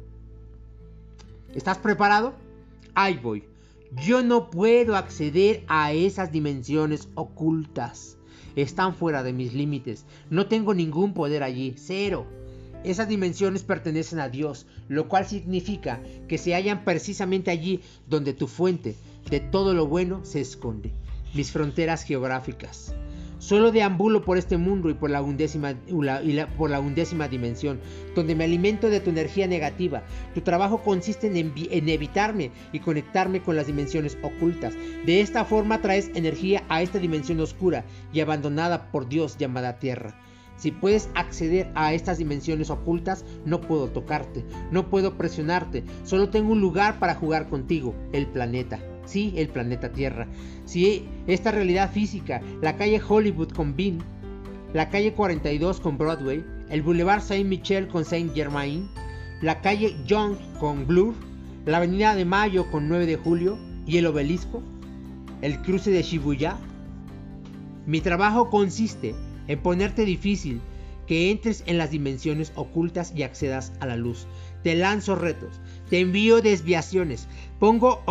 ¿Estás 1.54 1.78
preparado? 1.78 2.34
Ahí 2.94 3.16
voy. 3.16 3.44
Yo 4.04 4.22
no 4.22 4.50
puedo 4.50 4.94
acceder 4.94 5.64
a 5.68 5.94
esas 5.94 6.32
dimensiones 6.32 7.08
ocultas. 7.14 8.18
Están 8.56 8.94
fuera 8.94 9.22
de 9.22 9.32
mis 9.32 9.54
límites. 9.54 10.04
No 10.28 10.46
tengo 10.46 10.74
ningún 10.74 11.14
poder 11.14 11.44
allí. 11.44 11.76
Cero. 11.78 12.26
Esas 12.84 13.08
dimensiones 13.08 13.62
pertenecen 13.62 14.20
a 14.20 14.28
Dios, 14.28 14.66
lo 14.88 15.08
cual 15.08 15.24
significa 15.24 16.02
que 16.28 16.36
se 16.36 16.52
hallan 16.52 16.84
precisamente 16.84 17.50
allí 17.50 17.80
donde 18.06 18.34
tu 18.34 18.46
fuente 18.46 18.96
de 19.30 19.40
todo 19.40 19.72
lo 19.72 19.86
bueno 19.86 20.26
se 20.26 20.42
esconde, 20.42 20.92
mis 21.34 21.52
fronteras 21.52 22.02
geográficas. 22.02 22.94
Solo 23.38 23.70
deambulo 23.70 24.24
por 24.24 24.38
este 24.38 24.56
mundo 24.56 24.88
y 24.88 24.94
por 24.94 25.10
la 25.10 25.20
undécima, 25.20 25.74
por 26.56 26.70
la 26.70 26.80
undécima 26.80 27.28
dimensión, 27.28 27.78
donde 28.14 28.34
me 28.34 28.44
alimento 28.44 28.88
de 28.88 29.00
tu 29.00 29.10
energía 29.10 29.46
negativa. 29.46 30.02
Tu 30.34 30.40
trabajo 30.40 30.82
consiste 30.82 31.26
en, 31.26 31.52
en, 31.54 31.88
evitarme 31.88 32.50
y 32.72 32.80
conectarme 32.80 33.42
con 33.42 33.54
las 33.54 33.66
dimensiones 33.66 34.16
ocultas. 34.22 34.74
De 35.04 35.20
esta 35.20 35.44
forma 35.44 35.82
traes 35.82 36.10
energía 36.14 36.64
a 36.68 36.80
esta 36.80 36.98
dimensión 36.98 37.38
oscura 37.40 37.84
y 38.12 38.20
abandonada 38.20 38.90
por 38.90 39.06
Dios 39.06 39.36
llamada 39.36 39.78
Tierra. 39.78 40.18
Si 40.56 40.70
puedes 40.70 41.10
acceder 41.14 41.70
a 41.74 41.92
estas 41.92 42.16
dimensiones 42.16 42.70
ocultas, 42.70 43.26
no 43.44 43.60
puedo 43.60 43.88
tocarte, 43.88 44.44
no 44.70 44.88
puedo 44.88 45.18
presionarte, 45.18 45.84
solo 46.04 46.30
tengo 46.30 46.52
un 46.52 46.62
lugar 46.62 46.98
para 46.98 47.14
jugar 47.14 47.50
contigo, 47.50 47.94
el 48.12 48.26
planeta. 48.26 48.80
Sí, 49.06 49.32
el 49.36 49.48
planeta 49.48 49.92
Tierra. 49.92 50.26
Si 50.66 51.08
esta 51.26 51.52
realidad 51.52 51.90
física, 51.90 52.42
la 52.60 52.76
calle 52.76 53.00
Hollywood 53.06 53.52
con 53.52 53.74
Bean, 53.74 53.98
la 54.74 54.90
calle 54.90 55.14
42 55.14 55.80
con 55.80 55.96
Broadway, 55.96 56.44
el 56.68 56.82
Boulevard 56.82 57.22
Saint-Michel 57.22 57.88
con 57.88 58.04
Saint 58.04 58.34
Germain, 58.34 58.88
la 59.40 59.60
calle 59.60 59.96
Young 60.06 60.36
con 60.58 60.86
Blur, 60.86 61.14
la 61.64 61.78
avenida 61.78 62.14
de 62.14 62.24
Mayo 62.24 62.70
con 62.70 62.88
9 62.88 63.06
de 63.06 63.16
julio. 63.16 63.58
Y 63.86 63.98
el 63.98 64.06
obelisco, 64.06 64.64
el 65.42 65.62
cruce 65.62 65.92
de 65.92 66.02
Shibuya. 66.02 66.56
Mi 67.86 68.00
trabajo 68.00 68.50
consiste 68.50 69.14
en 69.46 69.60
ponerte 69.60 70.04
difícil 70.04 70.60
que 71.06 71.30
entres 71.30 71.62
en 71.66 71.78
las 71.78 71.90
dimensiones 71.90 72.52
ocultas 72.54 73.12
y 73.14 73.22
accedas 73.22 73.72
a 73.80 73.86
la 73.86 73.96
luz. 73.96 74.26
Te 74.62 74.74
lanzo 74.74 75.14
retos, 75.14 75.60
te 75.88 76.00
envío 76.00 76.42
desviaciones, 76.42 77.28
pongo 77.60 78.02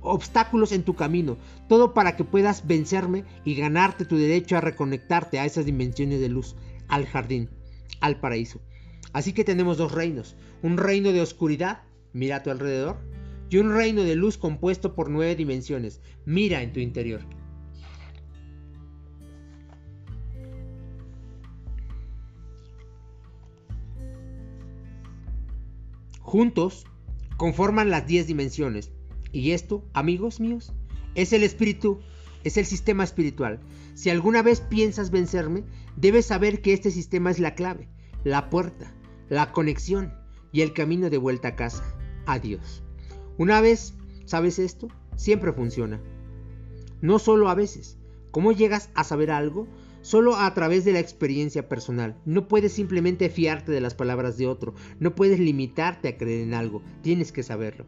obstáculos 0.00 0.72
en 0.72 0.82
tu 0.82 0.94
camino, 0.94 1.36
todo 1.68 1.92
para 1.92 2.16
que 2.16 2.24
puedas 2.24 2.66
vencerme 2.66 3.24
y 3.44 3.54
ganarte 3.54 4.04
tu 4.04 4.16
derecho 4.16 4.56
a 4.56 4.62
reconectarte 4.62 5.38
a 5.38 5.44
esas 5.44 5.66
dimensiones 5.66 6.20
de 6.20 6.28
luz, 6.28 6.56
al 6.88 7.06
jardín, 7.06 7.50
al 8.00 8.18
paraíso. 8.20 8.60
Así 9.12 9.32
que 9.32 9.44
tenemos 9.44 9.76
dos 9.76 9.92
reinos, 9.92 10.36
un 10.62 10.78
reino 10.78 11.12
de 11.12 11.20
oscuridad, 11.20 11.82
mira 12.12 12.36
a 12.36 12.42
tu 12.42 12.50
alrededor, 12.50 12.96
y 13.50 13.58
un 13.58 13.74
reino 13.74 14.02
de 14.02 14.14
luz 14.14 14.38
compuesto 14.38 14.94
por 14.94 15.10
nueve 15.10 15.34
dimensiones, 15.34 16.00
mira 16.24 16.62
en 16.62 16.72
tu 16.72 16.80
interior. 16.80 17.20
Juntos 26.28 26.84
conforman 27.38 27.88
las 27.88 28.06
10 28.06 28.26
dimensiones. 28.26 28.92
Y 29.32 29.52
esto, 29.52 29.82
amigos 29.94 30.40
míos, 30.40 30.74
es 31.14 31.32
el 31.32 31.42
espíritu, 31.42 32.00
es 32.44 32.58
el 32.58 32.66
sistema 32.66 33.02
espiritual. 33.02 33.60
Si 33.94 34.10
alguna 34.10 34.42
vez 34.42 34.60
piensas 34.60 35.10
vencerme, 35.10 35.64
debes 35.96 36.26
saber 36.26 36.60
que 36.60 36.74
este 36.74 36.90
sistema 36.90 37.30
es 37.30 37.38
la 37.38 37.54
clave, 37.54 37.88
la 38.24 38.50
puerta, 38.50 38.92
la 39.30 39.52
conexión 39.52 40.12
y 40.52 40.60
el 40.60 40.74
camino 40.74 41.08
de 41.08 41.16
vuelta 41.16 41.48
a 41.48 41.56
casa, 41.56 41.96
a 42.26 42.38
Dios. 42.38 42.82
Una 43.38 43.62
vez 43.62 43.94
sabes 44.26 44.58
esto, 44.58 44.88
siempre 45.16 45.54
funciona. 45.54 45.98
No 47.00 47.18
solo 47.18 47.48
a 47.48 47.54
veces. 47.54 47.96
¿Cómo 48.32 48.52
llegas 48.52 48.90
a 48.92 49.02
saber 49.02 49.30
algo? 49.30 49.66
Solo 50.00 50.36
a 50.36 50.52
través 50.54 50.84
de 50.84 50.92
la 50.92 51.00
experiencia 51.00 51.68
personal. 51.68 52.16
No 52.24 52.48
puedes 52.48 52.72
simplemente 52.72 53.28
fiarte 53.30 53.72
de 53.72 53.80
las 53.80 53.94
palabras 53.94 54.36
de 54.36 54.46
otro, 54.46 54.74
no 55.00 55.14
puedes 55.14 55.38
limitarte 55.38 56.08
a 56.08 56.16
creer 56.16 56.42
en 56.42 56.54
algo, 56.54 56.82
tienes 57.02 57.32
que 57.32 57.42
saberlo. 57.42 57.86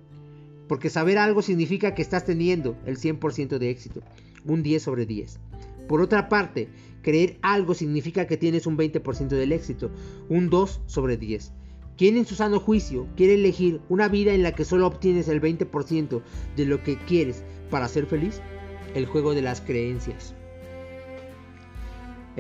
Porque 0.68 0.90
saber 0.90 1.18
algo 1.18 1.42
significa 1.42 1.94
que 1.94 2.02
estás 2.02 2.24
teniendo 2.24 2.76
el 2.86 2.98
100% 2.98 3.58
de 3.58 3.70
éxito, 3.70 4.02
un 4.44 4.62
10 4.62 4.82
sobre 4.82 5.06
10. 5.06 5.40
Por 5.88 6.00
otra 6.00 6.28
parte, 6.28 6.68
creer 7.02 7.38
algo 7.42 7.74
significa 7.74 8.26
que 8.26 8.36
tienes 8.36 8.66
un 8.66 8.78
20% 8.78 9.28
del 9.28 9.52
éxito, 9.52 9.90
un 10.28 10.48
2 10.48 10.82
sobre 10.86 11.16
10. 11.16 11.52
¿Quién 11.96 12.16
en 12.16 12.24
su 12.24 12.34
sano 12.34 12.60
juicio 12.60 13.08
quiere 13.16 13.34
elegir 13.34 13.80
una 13.88 14.08
vida 14.08 14.32
en 14.32 14.42
la 14.42 14.52
que 14.52 14.64
solo 14.64 14.86
obtienes 14.86 15.28
el 15.28 15.40
20% 15.40 16.22
de 16.56 16.64
lo 16.64 16.82
que 16.82 16.96
quieres 16.96 17.44
para 17.68 17.88
ser 17.88 18.06
feliz? 18.06 18.40
El 18.94 19.06
juego 19.06 19.34
de 19.34 19.42
las 19.42 19.60
creencias. 19.60 20.34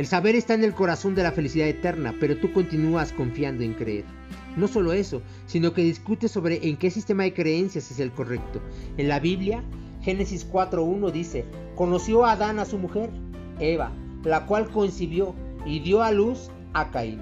El 0.00 0.06
saber 0.06 0.34
está 0.34 0.54
en 0.54 0.64
el 0.64 0.72
corazón 0.72 1.14
de 1.14 1.22
la 1.22 1.30
felicidad 1.30 1.68
eterna, 1.68 2.14
pero 2.18 2.34
tú 2.38 2.54
continúas 2.54 3.12
confiando 3.12 3.64
en 3.64 3.74
creer. 3.74 4.06
No 4.56 4.66
solo 4.66 4.94
eso, 4.94 5.20
sino 5.44 5.74
que 5.74 5.82
discutes 5.82 6.30
sobre 6.30 6.66
en 6.66 6.78
qué 6.78 6.90
sistema 6.90 7.24
de 7.24 7.34
creencias 7.34 7.90
es 7.90 8.00
el 8.00 8.10
correcto. 8.10 8.62
En 8.96 9.08
la 9.08 9.20
Biblia, 9.20 9.62
Génesis 10.00 10.50
4.1 10.50 11.12
dice, 11.12 11.44
conoció 11.74 12.24
a 12.24 12.32
Adán 12.32 12.58
a 12.60 12.64
su 12.64 12.78
mujer, 12.78 13.10
Eva, 13.58 13.92
la 14.24 14.46
cual 14.46 14.70
concibió 14.70 15.34
y 15.66 15.80
dio 15.80 16.02
a 16.02 16.12
luz 16.12 16.50
a 16.72 16.90
Caín. 16.90 17.20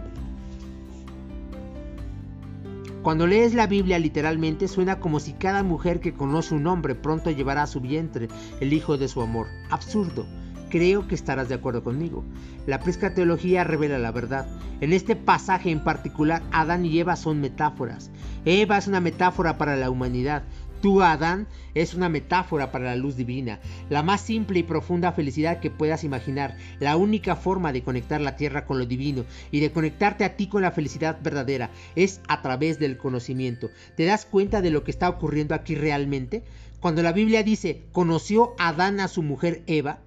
Cuando 3.02 3.26
lees 3.26 3.54
la 3.54 3.66
Biblia 3.66 3.98
literalmente 3.98 4.68
suena 4.68 5.00
como 5.00 5.18
si 5.18 5.32
cada 5.32 5.64
mujer 5.64 5.98
que 5.98 6.14
conoce 6.14 6.54
un 6.54 6.68
hombre 6.68 6.94
pronto 6.94 7.32
llevará 7.32 7.64
a 7.64 7.66
su 7.66 7.80
vientre 7.80 8.28
el 8.60 8.72
hijo 8.72 8.96
de 8.96 9.08
su 9.08 9.20
amor. 9.20 9.48
Absurdo. 9.68 10.26
Creo 10.70 11.08
que 11.08 11.14
estarás 11.14 11.48
de 11.48 11.54
acuerdo 11.54 11.82
conmigo. 11.82 12.24
La 12.66 12.78
teología 12.80 13.64
revela 13.64 13.98
la 13.98 14.12
verdad. 14.12 14.46
En 14.80 14.92
este 14.92 15.16
pasaje 15.16 15.70
en 15.70 15.82
particular, 15.82 16.42
Adán 16.52 16.84
y 16.84 16.98
Eva 16.98 17.16
son 17.16 17.40
metáforas. 17.40 18.10
Eva 18.44 18.78
es 18.78 18.86
una 18.86 19.00
metáfora 19.00 19.56
para 19.56 19.76
la 19.76 19.90
humanidad. 19.90 20.42
Tú, 20.80 21.02
Adán, 21.02 21.48
es 21.74 21.94
una 21.94 22.08
metáfora 22.08 22.70
para 22.70 22.84
la 22.84 22.96
luz 22.96 23.16
divina, 23.16 23.58
la 23.90 24.04
más 24.04 24.20
simple 24.20 24.60
y 24.60 24.62
profunda 24.62 25.10
felicidad 25.10 25.58
que 25.58 25.72
puedas 25.72 26.04
imaginar, 26.04 26.56
la 26.78 26.96
única 26.96 27.34
forma 27.34 27.72
de 27.72 27.82
conectar 27.82 28.20
la 28.20 28.36
tierra 28.36 28.64
con 28.64 28.78
lo 28.78 28.86
divino 28.86 29.24
y 29.50 29.58
de 29.58 29.72
conectarte 29.72 30.24
a 30.24 30.36
ti 30.36 30.46
con 30.46 30.62
la 30.62 30.70
felicidad 30.70 31.18
verdadera 31.20 31.70
es 31.96 32.20
a 32.28 32.42
través 32.42 32.78
del 32.78 32.96
conocimiento. 32.96 33.70
¿Te 33.96 34.04
das 34.04 34.24
cuenta 34.24 34.60
de 34.60 34.70
lo 34.70 34.84
que 34.84 34.92
está 34.92 35.08
ocurriendo 35.08 35.56
aquí 35.56 35.74
realmente? 35.74 36.44
Cuando 36.78 37.02
la 37.02 37.12
Biblia 37.12 37.42
dice, 37.42 37.82
conoció 37.90 38.54
Adán 38.58 39.00
a 39.00 39.08
su 39.08 39.24
mujer 39.24 39.64
Eva, 39.66 39.98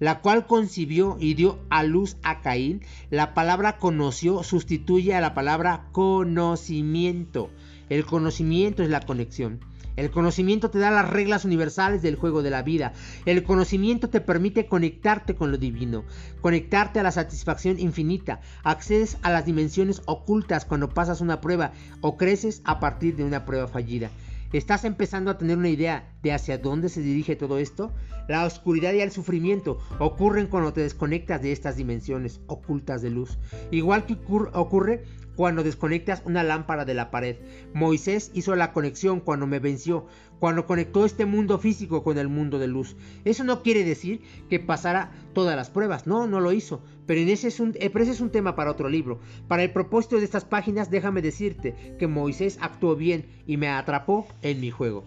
la 0.00 0.20
cual 0.20 0.46
concibió 0.46 1.16
y 1.20 1.34
dio 1.34 1.58
a 1.70 1.82
luz 1.82 2.16
a 2.22 2.40
Caín, 2.40 2.82
la 3.10 3.34
palabra 3.34 3.78
conoció 3.78 4.42
sustituye 4.42 5.14
a 5.14 5.20
la 5.20 5.34
palabra 5.34 5.88
conocimiento. 5.92 7.50
El 7.88 8.04
conocimiento 8.04 8.82
es 8.82 8.90
la 8.90 9.00
conexión. 9.00 9.60
El 9.96 10.10
conocimiento 10.10 10.70
te 10.70 10.80
da 10.80 10.90
las 10.90 11.08
reglas 11.08 11.44
universales 11.44 12.02
del 12.02 12.16
juego 12.16 12.42
de 12.42 12.50
la 12.50 12.62
vida. 12.62 12.92
El 13.26 13.44
conocimiento 13.44 14.10
te 14.10 14.20
permite 14.20 14.66
conectarte 14.66 15.36
con 15.36 15.52
lo 15.52 15.58
divino, 15.58 16.04
conectarte 16.40 16.98
a 16.98 17.04
la 17.04 17.12
satisfacción 17.12 17.78
infinita. 17.78 18.40
Accedes 18.64 19.18
a 19.22 19.30
las 19.30 19.46
dimensiones 19.46 20.02
ocultas 20.06 20.64
cuando 20.64 20.88
pasas 20.88 21.20
una 21.20 21.40
prueba 21.40 21.72
o 22.00 22.16
creces 22.16 22.60
a 22.64 22.80
partir 22.80 23.14
de 23.14 23.24
una 23.24 23.44
prueba 23.44 23.68
fallida. 23.68 24.10
¿Estás 24.54 24.84
empezando 24.84 25.32
a 25.32 25.36
tener 25.36 25.58
una 25.58 25.68
idea 25.68 26.12
de 26.22 26.32
hacia 26.32 26.58
dónde 26.58 26.88
se 26.88 27.00
dirige 27.00 27.34
todo 27.34 27.58
esto? 27.58 27.90
La 28.28 28.44
oscuridad 28.44 28.92
y 28.92 29.00
el 29.00 29.10
sufrimiento 29.10 29.80
ocurren 29.98 30.46
cuando 30.46 30.72
te 30.72 30.82
desconectas 30.82 31.42
de 31.42 31.50
estas 31.50 31.74
dimensiones 31.74 32.40
ocultas 32.46 33.02
de 33.02 33.10
luz. 33.10 33.36
Igual 33.72 34.06
que 34.06 34.16
ocurre 34.52 35.02
cuando 35.36 35.62
desconectas 35.62 36.22
una 36.24 36.42
lámpara 36.42 36.84
de 36.84 36.94
la 36.94 37.10
pared. 37.10 37.36
Moisés 37.72 38.30
hizo 38.34 38.54
la 38.56 38.72
conexión 38.72 39.20
cuando 39.20 39.46
me 39.46 39.58
venció, 39.58 40.06
cuando 40.38 40.66
conectó 40.66 41.04
este 41.04 41.26
mundo 41.26 41.58
físico 41.58 42.02
con 42.02 42.18
el 42.18 42.28
mundo 42.28 42.58
de 42.58 42.66
luz. 42.66 42.96
Eso 43.24 43.44
no 43.44 43.62
quiere 43.62 43.84
decir 43.84 44.22
que 44.48 44.60
pasara 44.60 45.12
todas 45.32 45.56
las 45.56 45.70
pruebas, 45.70 46.06
no, 46.06 46.26
no 46.26 46.40
lo 46.40 46.52
hizo. 46.52 46.82
Pero, 47.06 47.20
en 47.20 47.28
ese 47.28 47.48
es 47.48 47.60
un, 47.60 47.74
eh, 47.80 47.90
ese 47.94 48.10
es 48.12 48.20
un 48.20 48.30
tema 48.30 48.54
para 48.54 48.70
otro 48.70 48.88
libro. 48.88 49.20
Para 49.48 49.62
el 49.62 49.72
propósito 49.72 50.18
de 50.18 50.24
estas 50.24 50.44
páginas, 50.44 50.90
déjame 50.90 51.22
decirte 51.22 51.96
que 51.98 52.06
Moisés 52.06 52.58
actuó 52.60 52.96
bien 52.96 53.26
y 53.46 53.56
me 53.56 53.68
atrapó 53.68 54.26
en 54.42 54.60
mi 54.60 54.70
juego. 54.70 55.04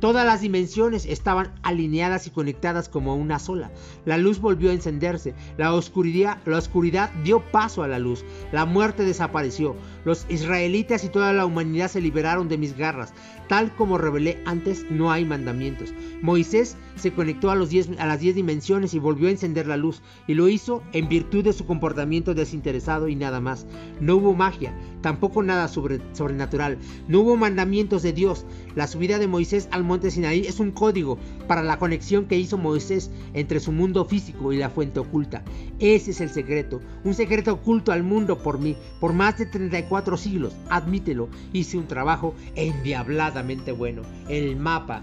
Todas 0.00 0.26
las 0.26 0.40
dimensiones 0.40 1.06
estaban 1.06 1.54
alineadas 1.62 2.26
y 2.26 2.30
conectadas 2.30 2.88
como 2.88 3.16
una 3.16 3.38
sola. 3.38 3.70
La 4.04 4.18
luz 4.18 4.40
volvió 4.40 4.70
a 4.70 4.74
encenderse, 4.74 5.34
la 5.56 5.72
oscuridad, 5.72 6.38
la 6.44 6.58
oscuridad 6.58 7.10
dio 7.22 7.40
paso 7.40 7.82
a 7.82 7.88
la 7.88 7.98
luz, 7.98 8.24
la 8.52 8.66
muerte 8.66 9.04
desapareció, 9.04 9.76
los 10.04 10.26
israelitas 10.28 11.04
y 11.04 11.08
toda 11.08 11.32
la 11.32 11.46
humanidad 11.46 11.88
se 11.88 12.00
liberaron 12.00 12.48
de 12.48 12.58
mis 12.58 12.76
garras. 12.76 13.14
Tal 13.48 13.74
como 13.74 13.98
revelé 13.98 14.38
antes, 14.46 14.86
no 14.90 15.12
hay 15.12 15.24
mandamientos. 15.24 15.92
Moisés 16.22 16.76
se 16.96 17.12
conectó 17.12 17.50
a, 17.50 17.54
los 17.54 17.70
a 17.98 18.06
las 18.06 18.20
diez 18.20 18.34
dimensiones 18.34 18.94
y 18.94 18.98
volvió 18.98 19.28
a 19.28 19.32
encender 19.32 19.66
la 19.66 19.76
luz, 19.76 20.00
y 20.26 20.34
lo 20.34 20.48
hizo 20.48 20.82
en 20.92 21.08
virtud 21.08 21.44
de 21.44 21.52
su 21.52 21.66
comportamiento 21.66 22.34
desinteresado 22.34 23.08
y 23.08 23.16
nada 23.16 23.40
más. 23.40 23.66
No 24.00 24.16
hubo 24.16 24.34
magia, 24.34 24.74
tampoco 25.02 25.42
nada 25.42 25.68
sobrenatural, 25.68 26.78
no 27.08 27.20
hubo 27.20 27.36
mandamientos 27.36 28.02
de 28.02 28.12
Dios. 28.12 28.46
La 28.74 28.86
subida 28.86 29.18
de 29.18 29.26
Moisés 29.26 29.68
al 29.72 29.84
monte 29.84 30.10
Sinaí 30.10 30.46
es 30.46 30.58
un 30.58 30.70
código 30.70 31.18
para 31.46 31.62
la 31.62 31.78
conexión 31.78 32.26
que 32.26 32.38
hizo 32.38 32.56
Moisés 32.56 33.10
entre 33.34 33.60
su 33.60 33.72
mundo 33.72 34.04
físico 34.04 34.52
y 34.52 34.56
la 34.56 34.70
fuente 34.70 35.00
oculta. 35.00 35.44
Ese 35.78 36.12
es 36.12 36.20
el 36.20 36.30
secreto, 36.30 36.80
un 37.04 37.14
secreto 37.14 37.52
oculto 37.52 37.92
al 37.92 38.02
mundo 38.02 38.38
por 38.38 38.58
mí, 38.58 38.76
por 39.00 39.12
más 39.12 39.38
de 39.38 39.46
34 39.46 39.93
siglos, 40.20 40.54
admítelo, 40.70 41.28
hice 41.52 41.78
un 41.78 41.86
trabajo 41.86 42.34
endiabladamente 42.54 43.72
bueno, 43.72 44.02
el 44.28 44.56
mapa. 44.56 45.02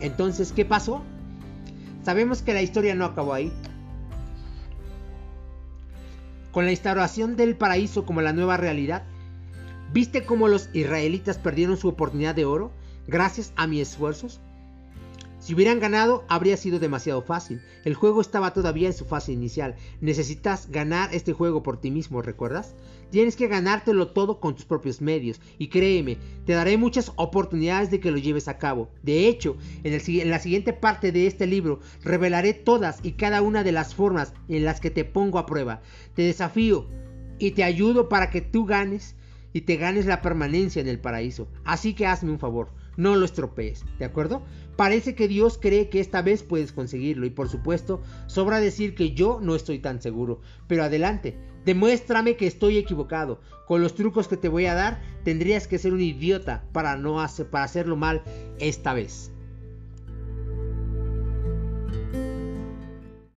Entonces, 0.00 0.52
¿qué 0.52 0.64
pasó? 0.64 1.02
Sabemos 2.04 2.42
que 2.42 2.54
la 2.54 2.62
historia 2.62 2.94
no 2.94 3.04
acabó 3.04 3.34
ahí. 3.34 3.52
Con 6.52 6.64
la 6.64 6.70
instauración 6.70 7.36
del 7.36 7.56
paraíso 7.56 8.06
como 8.06 8.22
la 8.22 8.32
nueva 8.32 8.56
realidad, 8.56 9.04
¿viste 9.92 10.24
cómo 10.24 10.48
los 10.48 10.70
israelitas 10.72 11.38
perdieron 11.38 11.76
su 11.76 11.88
oportunidad 11.88 12.34
de 12.34 12.44
oro? 12.44 12.72
gracias 13.06 13.52
a 13.56 13.66
mis 13.66 13.82
esfuerzos? 13.82 14.40
Si 15.46 15.54
hubieran 15.54 15.78
ganado, 15.78 16.24
habría 16.26 16.56
sido 16.56 16.80
demasiado 16.80 17.22
fácil. 17.22 17.60
El 17.84 17.94
juego 17.94 18.20
estaba 18.20 18.52
todavía 18.52 18.88
en 18.88 18.92
su 18.92 19.04
fase 19.04 19.30
inicial. 19.30 19.76
Necesitas 20.00 20.68
ganar 20.72 21.14
este 21.14 21.32
juego 21.32 21.62
por 21.62 21.80
ti 21.80 21.92
mismo, 21.92 22.20
¿recuerdas? 22.20 22.74
Tienes 23.12 23.36
que 23.36 23.46
ganártelo 23.46 24.08
todo 24.08 24.40
con 24.40 24.56
tus 24.56 24.64
propios 24.64 25.00
medios. 25.00 25.40
Y 25.56 25.68
créeme, 25.68 26.18
te 26.46 26.54
daré 26.54 26.76
muchas 26.76 27.12
oportunidades 27.14 27.92
de 27.92 28.00
que 28.00 28.10
lo 28.10 28.18
lleves 28.18 28.48
a 28.48 28.58
cabo. 28.58 28.90
De 29.04 29.28
hecho, 29.28 29.56
en, 29.84 30.28
la 30.28 30.40
siguiente 30.40 30.72
parte 30.72 31.12
de 31.12 31.28
este 31.28 31.46
libro 31.46 31.78
revelaré 32.02 32.52
todas 32.52 32.98
y 33.04 33.12
cada 33.12 33.40
una 33.40 33.62
de 33.62 33.70
las 33.70 33.94
formas 33.94 34.32
en 34.48 34.64
las 34.64 34.80
que 34.80 34.90
te 34.90 35.04
pongo 35.04 35.38
a 35.38 35.46
prueba. 35.46 35.80
Te 36.16 36.22
desafío 36.22 36.88
y 37.38 37.52
te 37.52 37.62
ayudo 37.62 38.08
para 38.08 38.30
que 38.30 38.40
tú 38.40 38.64
ganes 38.64 39.14
y 39.52 39.60
te 39.60 39.76
ganes 39.76 40.06
la 40.06 40.22
permanencia 40.22 40.82
en 40.82 40.88
el 40.88 40.98
paraíso. 40.98 41.46
Así 41.64 41.94
que 41.94 42.08
hazme 42.08 42.32
un 42.32 42.40
favor 42.40 42.72
no 42.96 43.14
lo 43.14 43.24
estropees, 43.24 43.84
¿de 43.98 44.04
acuerdo? 44.04 44.42
Parece 44.76 45.14
que 45.14 45.26
Dios 45.26 45.58
cree 45.60 45.88
que 45.88 46.00
esta 46.00 46.20
vez 46.20 46.42
puedes 46.42 46.72
conseguirlo 46.72 47.26
y 47.26 47.30
por 47.30 47.48
supuesto 47.48 48.02
sobra 48.26 48.60
decir 48.60 48.94
que 48.94 49.12
yo 49.12 49.40
no 49.42 49.54
estoy 49.54 49.78
tan 49.78 50.02
seguro, 50.02 50.40
pero 50.68 50.84
adelante, 50.84 51.38
demuéstrame 51.64 52.36
que 52.36 52.46
estoy 52.46 52.76
equivocado. 52.76 53.40
Con 53.66 53.82
los 53.82 53.94
trucos 53.94 54.28
que 54.28 54.36
te 54.36 54.48
voy 54.48 54.66
a 54.66 54.74
dar 54.74 55.02
tendrías 55.24 55.66
que 55.66 55.78
ser 55.78 55.92
un 55.92 56.02
idiota 56.02 56.64
para 56.72 56.96
no 56.96 57.20
hacer, 57.20 57.48
para 57.48 57.64
hacerlo 57.64 57.96
mal 57.96 58.22
esta 58.58 58.92
vez. 58.92 59.32